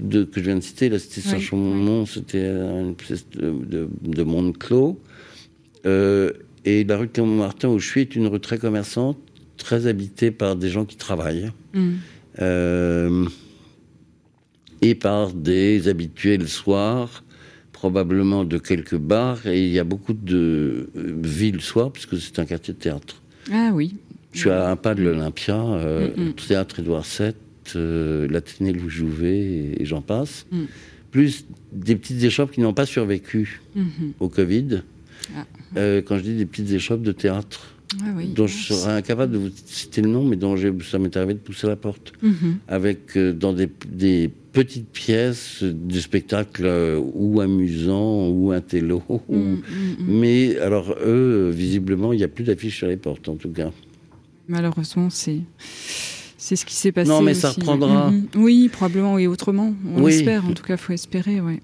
[0.00, 0.88] de, que je viens de citer.
[0.88, 5.00] La cité Saint-Chamond, c'était une espèce de, monde clos.
[5.86, 6.32] Euh,
[6.64, 9.18] et la rue de Montmartin où je suis est une rue très commerçante,
[9.56, 11.50] très habitée par des gens qui travaillent.
[11.74, 11.92] Mm.
[12.40, 13.26] Euh,
[14.82, 17.24] et par des habitués le soir,
[17.72, 19.46] probablement de quelques bars.
[19.46, 22.78] Et il y a beaucoup de euh, villes le soir, puisque c'est un quartier de
[22.78, 23.22] théâtre.
[23.50, 23.96] Ah oui.
[24.32, 26.32] Je suis à un pas de l'Olympia, euh, mm, mm.
[26.34, 27.32] théâtre Édouard VII,
[27.76, 30.46] euh, l'Athénée Louis Jouvet, et, et j'en passe.
[31.10, 34.12] Plus des petites échoppes qui n'ont pas survécu mm-hmm.
[34.20, 34.82] au Covid.
[35.36, 35.44] Ah.
[35.76, 37.70] Euh, quand je dis des petites échoppes de théâtre.
[38.02, 41.34] Ah dont je serais incapable de vous citer le nom, mais dont ça m'est arrivé
[41.34, 42.12] de pousser la porte.
[42.22, 42.56] Mhm.
[42.66, 43.68] Avec, euh, dans des,
[44.52, 49.02] petites pièces, du spectacle euh, ou amusant ou intello.
[49.28, 49.60] Mm, mm, mm.
[50.08, 53.70] Mais alors, eux, visiblement, il n'y a plus d'affiches sur les portes, en tout cas.
[54.48, 55.40] Malheureusement, c'est.
[56.36, 57.08] C'est ce qui s'est passé.
[57.08, 58.10] Non, mais ça reprendra.
[58.10, 58.26] Mhm.
[58.36, 59.74] Oui, probablement, oui, autrement.
[59.96, 61.40] On espère, en tout cas, il faut espérer.
[61.40, 61.60] Ouais.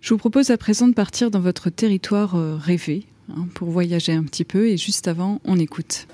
[0.00, 4.12] Je vous propose à présent de partir dans votre territoire euh, rêvé hein, pour voyager
[4.12, 6.06] un petit peu et juste avant, on écoute.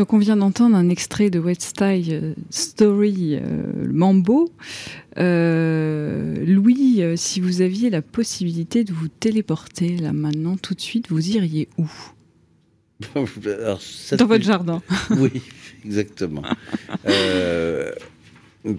[0.00, 3.38] Donc on vient d'entendre un extrait de West Style Story
[3.86, 4.50] Mambo.
[5.14, 11.36] Louis, si vous aviez la possibilité de vous téléporter là maintenant tout de suite, vous
[11.36, 11.86] iriez où?
[13.14, 14.80] Dans votre jardin.
[15.18, 15.42] oui,
[15.84, 16.44] exactement.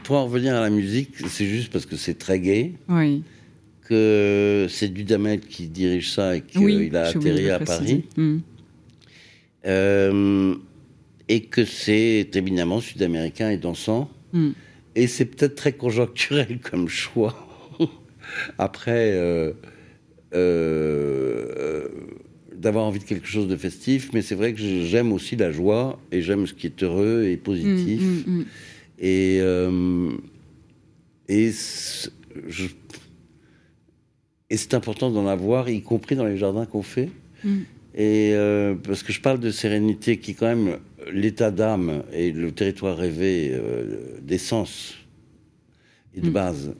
[0.03, 2.41] pour en revenir à la musique, c'est juste parce que c'est très.
[2.89, 3.21] Oui
[3.87, 8.05] que c'est Dudamel qui dirige ça et qu'il a atterri à Paris.
[8.17, 8.37] Hmm.
[9.67, 10.55] Euh,
[11.31, 14.09] et que c'est éminemment sud-américain et dansant.
[14.33, 14.49] Hmm.
[14.95, 17.47] Et c'est peut-être très conjoncturel comme choix.
[18.57, 19.53] Après, euh,
[20.33, 21.87] euh,
[22.53, 25.97] d'avoir envie de quelque chose de festif, mais c'est vrai que j'aime aussi la joie
[26.11, 28.27] et j'aime ce qui est heureux et positif.
[28.27, 28.43] Hmm,
[28.99, 29.37] et,
[31.29, 31.51] et
[32.47, 32.67] je
[34.49, 37.09] et c'est important d'en avoir, y compris dans les jardins qu'on fait.
[37.45, 37.59] Mm.
[37.95, 40.77] Et euh, parce que je parle de sérénité qui est quand même
[41.11, 44.95] l'état d'âme et le territoire rêvé euh, d'essence
[46.15, 46.33] et de mm.
[46.33, 46.75] base.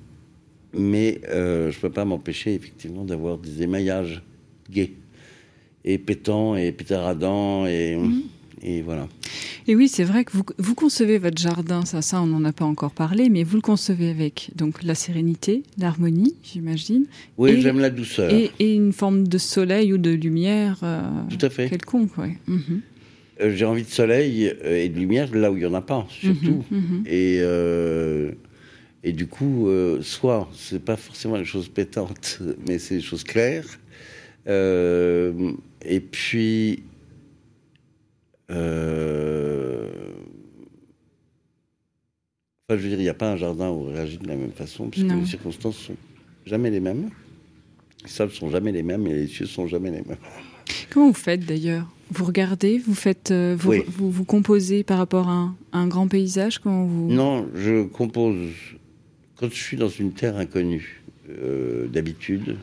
[0.74, 4.22] Mais euh, je ne peux pas m'empêcher effectivement d'avoir des émaillages
[4.70, 4.94] gays
[5.84, 8.22] et pétants et pétaradants et, mm.
[8.64, 9.08] et voilà.
[9.68, 12.52] Et oui, c'est vrai que vous, vous, concevez votre jardin, ça, ça, on n'en a
[12.52, 17.06] pas encore parlé, mais vous le concevez avec donc la sérénité, l'harmonie, j'imagine.
[17.38, 18.32] Oui, j'aime la douceur.
[18.34, 20.80] Et, une forme de soleil ou de lumière.
[20.84, 21.70] Euh, Tout à fait.
[21.70, 22.18] Quelconque.
[22.48, 22.82] Mhm.
[23.42, 25.82] Euh, j'ai envie de soleil euh, et de lumière là où il n'y en a
[25.82, 26.64] pas, surtout.
[26.70, 27.04] Mhm, mhm.
[27.08, 27.42] Et.
[29.04, 29.68] Et du coup,
[30.02, 33.66] soit c'est pas forcément les choses pétantes, mais c'est des choses claires.
[34.46, 36.84] et puis,
[38.52, 39.88] euh,
[42.70, 44.36] enfin, je veux dire, il n'y a pas un jardin où on réagit de la
[44.36, 45.96] même façon, puisque les circonstances sont
[46.46, 47.10] jamais les mêmes.
[48.04, 50.18] Les sables sont jamais les mêmes et les cieux sont jamais les mêmes.
[50.92, 51.88] Comment vous faites d'ailleurs?
[52.12, 56.84] Vous regardez, vous faites, euh, vous, vous, composez par rapport à un, grand paysage Comment
[56.84, 57.10] vous?
[57.10, 58.50] Non, je compose
[59.38, 62.58] quand je suis dans une terre inconnue euh, d'habitude.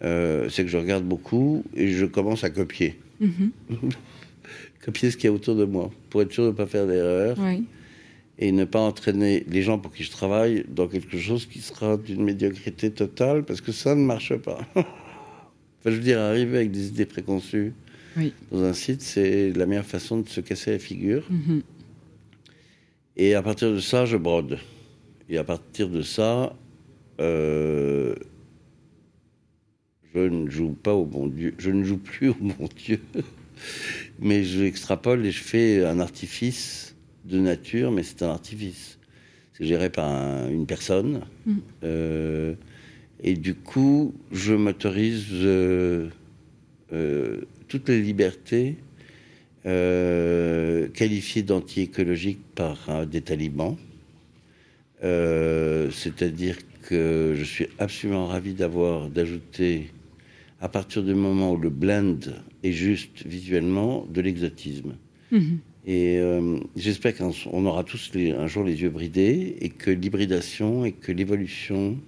[0.00, 2.98] c'est que je regarde beaucoup et je commence à copier.
[3.20, 3.50] Mhm.
[4.84, 6.86] copier ce qu'il y a autour de moi, pour être sûr de ne pas faire
[6.86, 7.38] d'erreur.
[8.38, 11.96] Et ne pas entraîner les gens pour qui je travaille dans quelque chose qui sera
[11.96, 14.58] d'une médiocrité totale, parce que ça ne marche pas.
[15.82, 17.74] enfin, je veux dire, arriver avec des idées préconçues
[18.50, 21.24] dans un site, c'est la meilleure façon de se casser la figure.
[21.30, 21.62] Mhm.
[23.16, 24.58] Et à partir de ça, je brode.
[25.28, 26.54] Et à partir de ça,
[27.20, 28.14] euh,
[30.14, 31.54] je ne joue pas au bon Dieu.
[31.58, 33.00] Je ne joue plus au bon Dieu
[34.18, 38.98] mais je extrapole et je fais un artifice de nature, mais c'est un artifice.
[39.52, 41.22] C'est géré par une personne.
[41.46, 41.56] Mm.
[41.84, 42.54] Euh,
[43.22, 46.08] et du coup, je m'autorise euh,
[46.92, 48.76] euh, toutes les libertés
[49.64, 53.76] qualifiées d'anti-écologiques par des talibans.
[55.00, 59.92] C'est-à-dire que je suis absolument ravi d'avoir, d'ajouter,
[60.60, 62.18] à partir du moment où le blend
[62.62, 64.94] et juste visuellement de l'exotisme.
[65.30, 65.58] Mhm.
[65.84, 70.92] Et euh, j'espère qu'on aura tous un jour les yeux bridés et que l'hybridation et
[70.92, 71.98] que l'évolution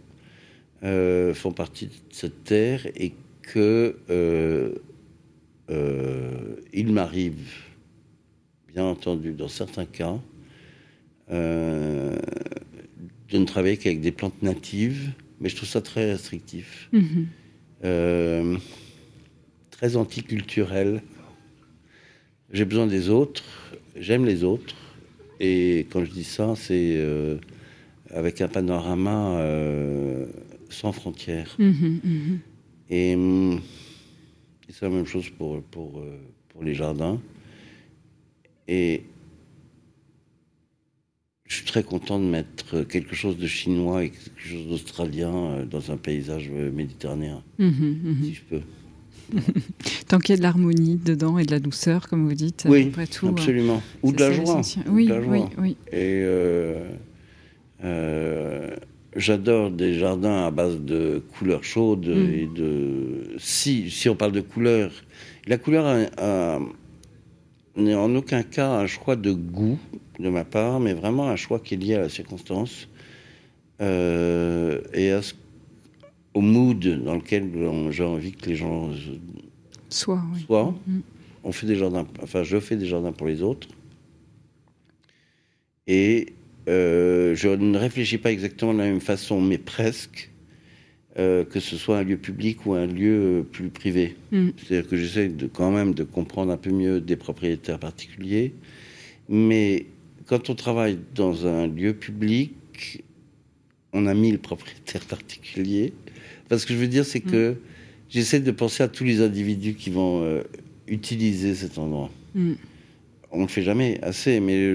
[0.82, 4.74] euh, font partie de cette terre et que euh,
[6.72, 7.48] il m'arrive,
[8.72, 10.18] bien entendu, dans certains cas,
[11.30, 12.18] de
[13.32, 16.90] ne travailler qu'avec des plantes natives, mais je trouve ça très restrictif.
[16.92, 17.26] Mhm
[19.84, 21.02] très anticulturel.
[22.52, 23.44] J'ai besoin des autres,
[23.96, 24.76] j'aime les autres.
[25.40, 27.38] Et quand je dis ça, c'est euh,
[28.10, 30.26] avec un panorama euh,
[30.74, 31.54] sans frontières.
[31.58, 32.38] Mhm, mhm.
[32.90, 33.60] Et, hum,
[34.68, 36.18] c'est la même chose pour, pour, euh,
[36.50, 37.20] pour les jardins.
[38.68, 39.04] Et
[41.46, 45.90] je suis très content de mettre quelque chose de chinois et quelque chose d'australien dans
[45.90, 48.62] un paysage méditerranéen, mhm, si je peux.
[50.08, 52.66] Tant qu'il y a de l'harmonie dedans et de la douceur, comme vous dites.
[52.68, 53.82] Oui, après tout, absolument.
[54.02, 54.60] Ou de la joie.
[54.88, 55.76] Oui, oui, oui.
[55.92, 56.88] Et euh,
[57.82, 58.76] euh,
[59.16, 62.32] j'adore des jardins à base de couleurs chaudes mm.
[62.32, 63.36] et de.
[63.38, 64.92] Si, si on parle de couleurs,
[65.46, 66.08] la couleur
[67.76, 69.78] n'est en aucun cas un choix de goût
[70.18, 72.88] de ma part, mais vraiment un choix qui est lié à la circonstance
[73.80, 75.34] euh, et à ce
[76.34, 77.50] au mood dans lequel
[77.90, 78.90] j'ai envie que les gens
[79.88, 80.74] soient.
[80.86, 81.00] Mm.
[81.44, 83.68] On fait des jardins, enfin, je fais des jardins pour les autres.
[85.86, 86.32] Et
[86.68, 90.30] euh, je ne réfléchis pas exactement de la même façon, mais presque.
[91.18, 94.16] euh, que ce soit un lieu public ou un lieu plus privé.
[94.32, 94.48] Mm.
[94.56, 98.52] C'est-à-dire que j'essaie de, quand même de comprendre un peu mieux des propriétaires particuliers.
[99.28, 99.86] Mais
[100.26, 103.04] quand on travaille dans un lieu public,
[103.92, 105.92] on a mis le propriétaire particulier.
[106.48, 107.30] Parce que je veux dire, c'est mm.
[107.30, 107.56] que
[108.08, 110.42] j'essaie de penser à tous les individus qui vont euh,
[110.88, 112.10] utiliser cet endroit.
[112.34, 112.54] Mm.
[113.34, 114.74] On ne le fait jamais assez, mais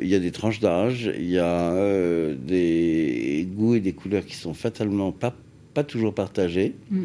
[0.00, 4.26] il y a des tranches d'âge, il y a euh, des goûts et des couleurs
[4.26, 5.34] qui sont fatalement pas
[5.74, 6.74] pas toujours partagé.
[6.90, 7.04] Mm.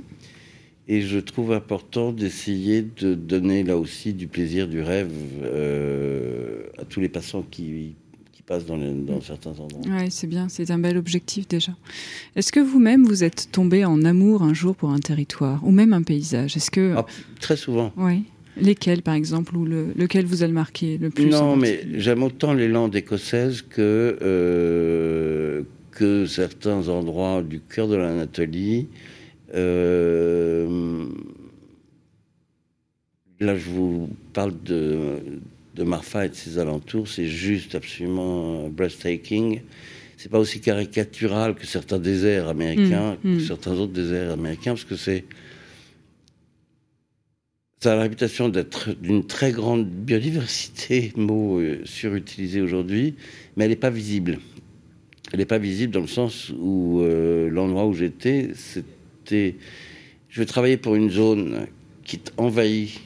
[0.88, 5.12] Et je trouve important d'essayer de donner là aussi du plaisir, du rêve
[5.44, 7.96] euh, à tous les passants qui,
[8.32, 9.82] qui passent dans, dans, certains endroits.
[9.88, 11.76] Oui, c'est bien, c'est un bel objectif déjà.
[12.36, 15.92] Est-ce que vous-même, vous êtes tombé en amour un jour pour un territoire ou même
[15.92, 16.56] un paysage?
[16.56, 16.94] Est-ce que...
[16.96, 17.06] Ah,
[17.40, 17.92] très souvent.
[17.98, 18.24] Oui.
[18.58, 22.24] Lesquels, par exemple, ou le, lequel vous a le marqué le plus Non, mais j'aime
[22.24, 28.88] autant les landes écossaises que, euh, que certains endroits du cœur de l'Anatolie.
[29.54, 31.06] Euh,
[33.40, 35.20] là, je vous parle de,
[35.76, 39.62] de Marfa et de ses alentours, c'est juste absolument breathtaking.
[40.18, 43.48] C'est pas aussi caricatural que certains déserts américains, mm, que mm.
[43.48, 45.26] certains autres déserts américains, parce que c'est
[47.86, 53.14] ça a la réputation d'être d'une très grande biodiversité, mot euh, surutilisé aujourd'hui,
[53.56, 54.40] mais elle n'est pas visible
[55.32, 59.56] elle n'est pas visible dans le sens où euh, l'endroit où j'étais, c'était.
[60.30, 61.68] Je vais travailler pour une zone
[62.04, 63.00] qui est envahie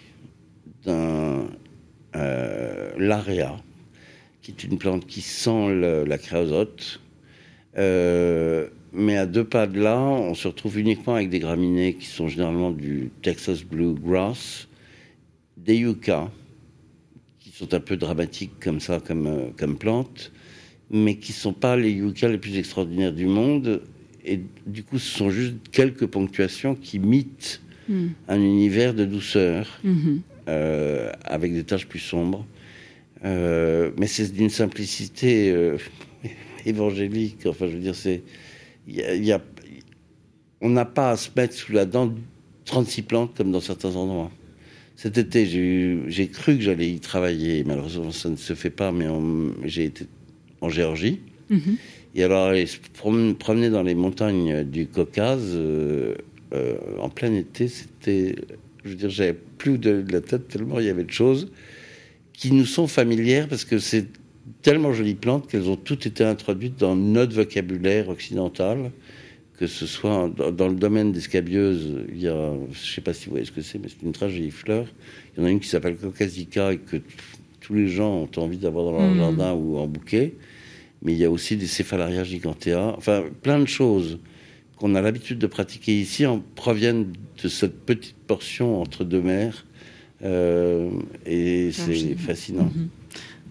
[0.86, 1.48] d'un
[2.16, 3.58] euh, l'area,
[4.42, 7.02] qui est une plante qui sent la créosote.
[7.78, 12.06] Euh, mais à deux pas de là, on se retrouve uniquement avec des graminées qui
[12.06, 14.69] sont généralement du Texas Bluegrass,
[15.66, 16.30] des yuccas,
[17.40, 20.32] qui sont un peu dramatiques comme ça, comme, comme plantes,
[20.90, 23.82] mais qui ne sont pas les yuccas les plus extraordinaires du monde.
[24.26, 28.08] Et du coup, ce sont juste quelques ponctuations qui mitent hmm.
[28.28, 30.18] un univers de douceur, hmm.
[30.48, 32.46] euh, avec des taches plus sombres.
[33.26, 35.78] Euh, mais c'est d'une simplicité euh,
[36.66, 37.46] évangélique.
[37.46, 38.24] Enfin, je veux dire, c'est.
[38.88, 39.42] Y a,
[40.62, 42.14] on n'a pas à se mettre sous la dent
[42.66, 44.32] 36 plantes comme dans certains endroits.
[45.00, 47.64] Cet été, j'ai cru que j'allais y travailler.
[47.64, 49.06] Malheureusement, ça ne se fait pas, mais
[49.64, 50.06] j'ai été
[50.60, 51.22] en Géorgie.
[51.50, 51.78] Mhm.
[52.16, 56.16] Et alors, aller se promener dans les montagnes du Caucase euh,
[56.54, 58.36] euh, en plein été, c'était.
[58.84, 61.50] Je veux dire, j'avais plus de, la tête tellement il y avait de choses
[62.34, 64.08] qui nous sont familières parce que c'est
[64.64, 68.92] tellement jolies plantes qu'elles ont toutes été introduites dans notre vocabulaire occidental,
[69.60, 73.14] que ce soit dans, le domaine des scabieuses, il y a, je ne sais pas
[73.14, 74.86] si vous voyez ce que c'est, mais c'est une très jolie fleur.
[75.36, 76.98] Il y en a une qui s'appelle Caucasica et que
[77.60, 79.18] tous les gens ont envie d'avoir dans leur hmm.
[79.18, 80.34] jardin ou en bouquet
[81.02, 84.20] mais il y a aussi des céphalarias gigantea, enfin plein de choses
[84.78, 89.66] qu'on a l'habitude de pratiquer ici en proviennent de cette petite portion entre deux mers,
[90.24, 90.90] euh,
[91.26, 92.72] et c'est fascinant.
[92.76, 92.90] Mhm.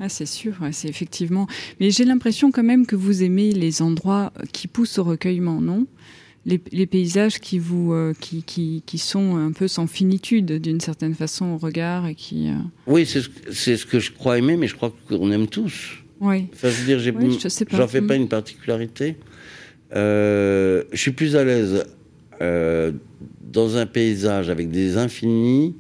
[0.01, 1.47] Ah, c'est sûr, c'est effectivement.
[1.81, 5.87] Mais j'ai l'impression quand même que vous aimez les endroits qui poussent au recueillement, non?
[6.47, 11.15] Les, paysages qui vous euh, qui, qui, qui, sont un peu sans finitude d'une certaine
[11.15, 12.49] façon au regard et qui.
[12.49, 12.55] Euh,
[12.87, 15.99] oui, c'est ce, ce que je crois aimer, mais je crois qu'on aime tous.
[16.21, 16.47] Oui.
[16.53, 16.99] Enfin, je veux dire,
[17.71, 18.23] j'en fais pas mm.
[18.23, 19.17] une particularité.
[19.95, 21.85] Euh, je suis plus à l'aise
[22.41, 22.93] euh,
[23.41, 25.77] dans un paysage avec des infinis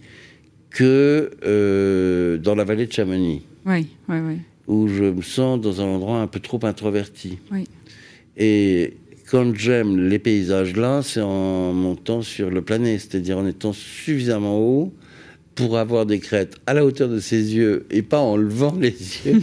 [0.70, 3.42] que euh, dans la vallée de Chamonix.
[3.68, 4.36] Oui, oui, oui.
[4.66, 7.38] Où je me sens dans un endroit un peu trop introverti.
[7.52, 7.64] Oui.
[8.36, 8.94] Et
[9.30, 14.58] quand j'aime les paysages là, c'est en montant sur le plané, c'est-à-dire en étant suffisamment
[14.58, 14.92] haut
[15.54, 18.90] pour avoir des crêtes à la hauteur de ses yeux et pas en levant les
[18.90, 19.42] yeux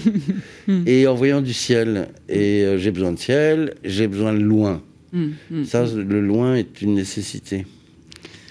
[0.87, 2.07] et en voyant du ciel.
[2.29, 4.81] Et euh, j'ai besoin de ciel, j'ai besoin de loin.
[5.11, 5.99] Mm, mm, ça, mm.
[5.99, 7.67] le loin est une nécessité.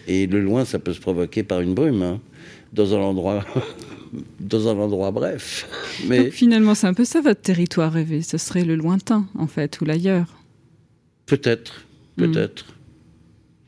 [0.07, 2.21] Et le loin, ça peut se provoquer par une brume, hein,
[2.73, 3.45] dans un endroit.
[4.41, 5.69] Dans un endroit bref.
[6.09, 8.23] Mais finalement, c'est un peu ça votre territoire rêvé.
[8.23, 10.27] Ce serait le lointain, en fait, ou l'ailleurs.
[11.27, 11.85] Peut-être,
[12.17, 12.67] peut-être.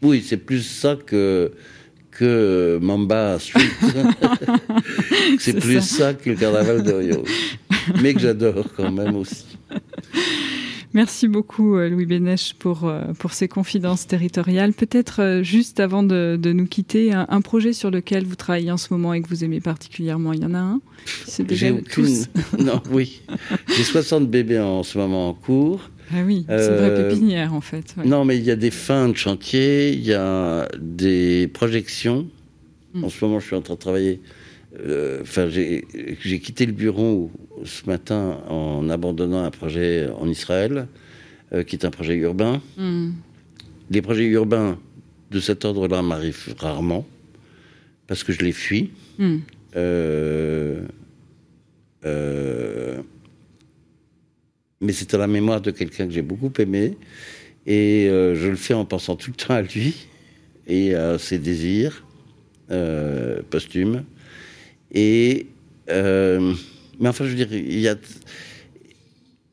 [0.03, 1.53] Oui, c'est plus ça que
[2.11, 3.61] que Mamba Street.
[5.39, 6.15] c'est plus ça.
[6.15, 7.25] que le carnaval de Rio.
[8.03, 9.45] Mais que j'adore quand même aussi.
[10.97, 14.73] Merci beaucoup euh, Louis Bénèche pour, euh, pour ces confidences territoriales.
[14.73, 18.79] Peut-être euh, juste avant de, de nous quitter, un, projet sur lequel vous travaillez en
[18.79, 20.81] ce moment et que vous aimez particulièrement, il y en a un?
[21.27, 22.29] C'est déjà tous
[22.59, 23.21] Non, oui.
[23.77, 25.91] J'ai 60 bébés en ce moment en cours.
[26.13, 27.95] Ah oui, c'est une vraie euh, pépinière en fait.
[28.03, 32.27] Non, mais il y a des fins de chantier, il y a des projections.
[32.95, 33.05] Hmm.
[33.05, 34.23] En ce moment, je suis en train de travailler.
[34.79, 37.31] Euh, enfin, j'ai quitté le bureau
[37.65, 40.87] ce matin en abandonnant un projet en Israël,
[41.53, 42.61] euh, qui est un projet urbain.
[42.77, 43.13] Hmm.
[43.91, 44.79] les projets urbains
[45.31, 47.07] de cet ordre-là m'arrivent rarement,
[48.07, 48.91] parce que je les fuis.
[49.19, 49.39] Hmm.
[49.77, 50.83] Euh,
[52.05, 53.03] euh,
[54.81, 56.97] mais c'est à la mémoire de quelqu'un que j'ai beaucoup aimé,
[57.67, 60.09] et euh, je le fais en pensant tout le temps à lui
[60.67, 62.05] et à ses désirs
[63.51, 64.05] posthumes.
[64.93, 65.47] Et
[65.89, 67.97] mais enfin, je veux dire, il y a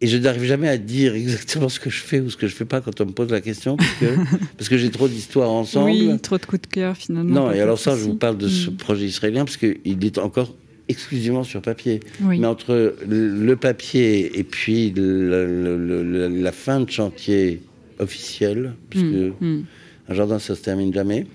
[0.04, 2.54] et je n'arrive jamais à dire exactement ce que je fais ou ce que je
[2.54, 4.06] fais pas quand on me pose la question, parce que,
[4.58, 5.92] parce que j'ai trop d'histoires ensemble.
[5.92, 7.46] Oui, trop de coups de cœur finalement.
[7.46, 8.76] Non, et alors ça, je vous parle de ce mm.
[8.76, 10.54] projet israélien, parce qu'il est encore
[10.90, 12.02] exclusivement sur papier.
[12.20, 17.62] Mais entre le papier et puis la fin de chantier
[17.98, 19.66] officiel, puisque mm, mm.
[20.10, 21.28] un jardin, ça se termine jamais.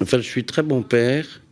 [0.00, 1.42] Enfin, je suis très bon père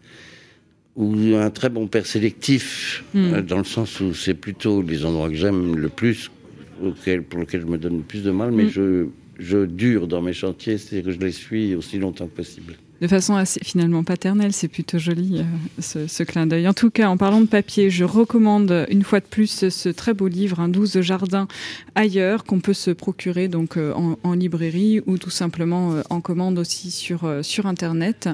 [0.97, 3.35] ou un très bon père sélectif, hmm.
[3.35, 6.31] euh, dans le sens où c'est plutôt les endroits que j'aime le plus,
[6.79, 8.71] pour lesquels je me donne le plus de mal, mais hmm.
[8.71, 9.07] je,
[9.39, 12.75] je dure dans mes chantiers, c'est-à-dire que je les suis aussi longtemps que possible.
[13.01, 16.69] De façon assez finalement paternelle, c'est plutôt joli euh, ce, clin d'œil.
[16.69, 20.15] En tout cas, en parlant de papier, je recommande une fois de plus ce très
[20.15, 21.49] beau livre, Un douze jardins
[21.97, 26.59] ailleurs, qu'on peut se procurer donc euh, en, en, librairie ou tout simplement en commande
[26.59, 28.29] aussi sur, sur Internet.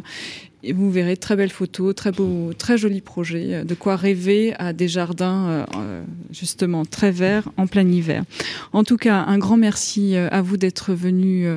[0.63, 4.73] Vous verrez très belles photos, très beau, très joli projet, euh, de quoi rêver à
[4.73, 8.25] des jardins euh, euh, justement très verts en plein hiver.
[8.73, 11.49] En tout cas, un grand merci à vous d'être venus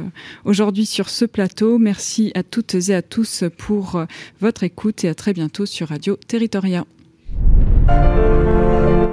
[0.45, 1.77] aujourd'hui sur ce plateau.
[1.77, 4.03] Merci à toutes et à tous pour
[4.39, 6.85] votre écoute et à très bientôt sur Radio Territoria.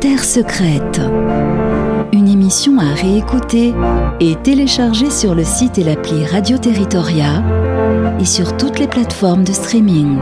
[0.01, 1.01] Terre secrète.
[2.13, 3.73] Une émission à réécouter
[4.19, 7.43] et télécharger sur le site et l'appli Radio Territoria
[8.21, 10.19] et sur toutes les plateformes de streaming.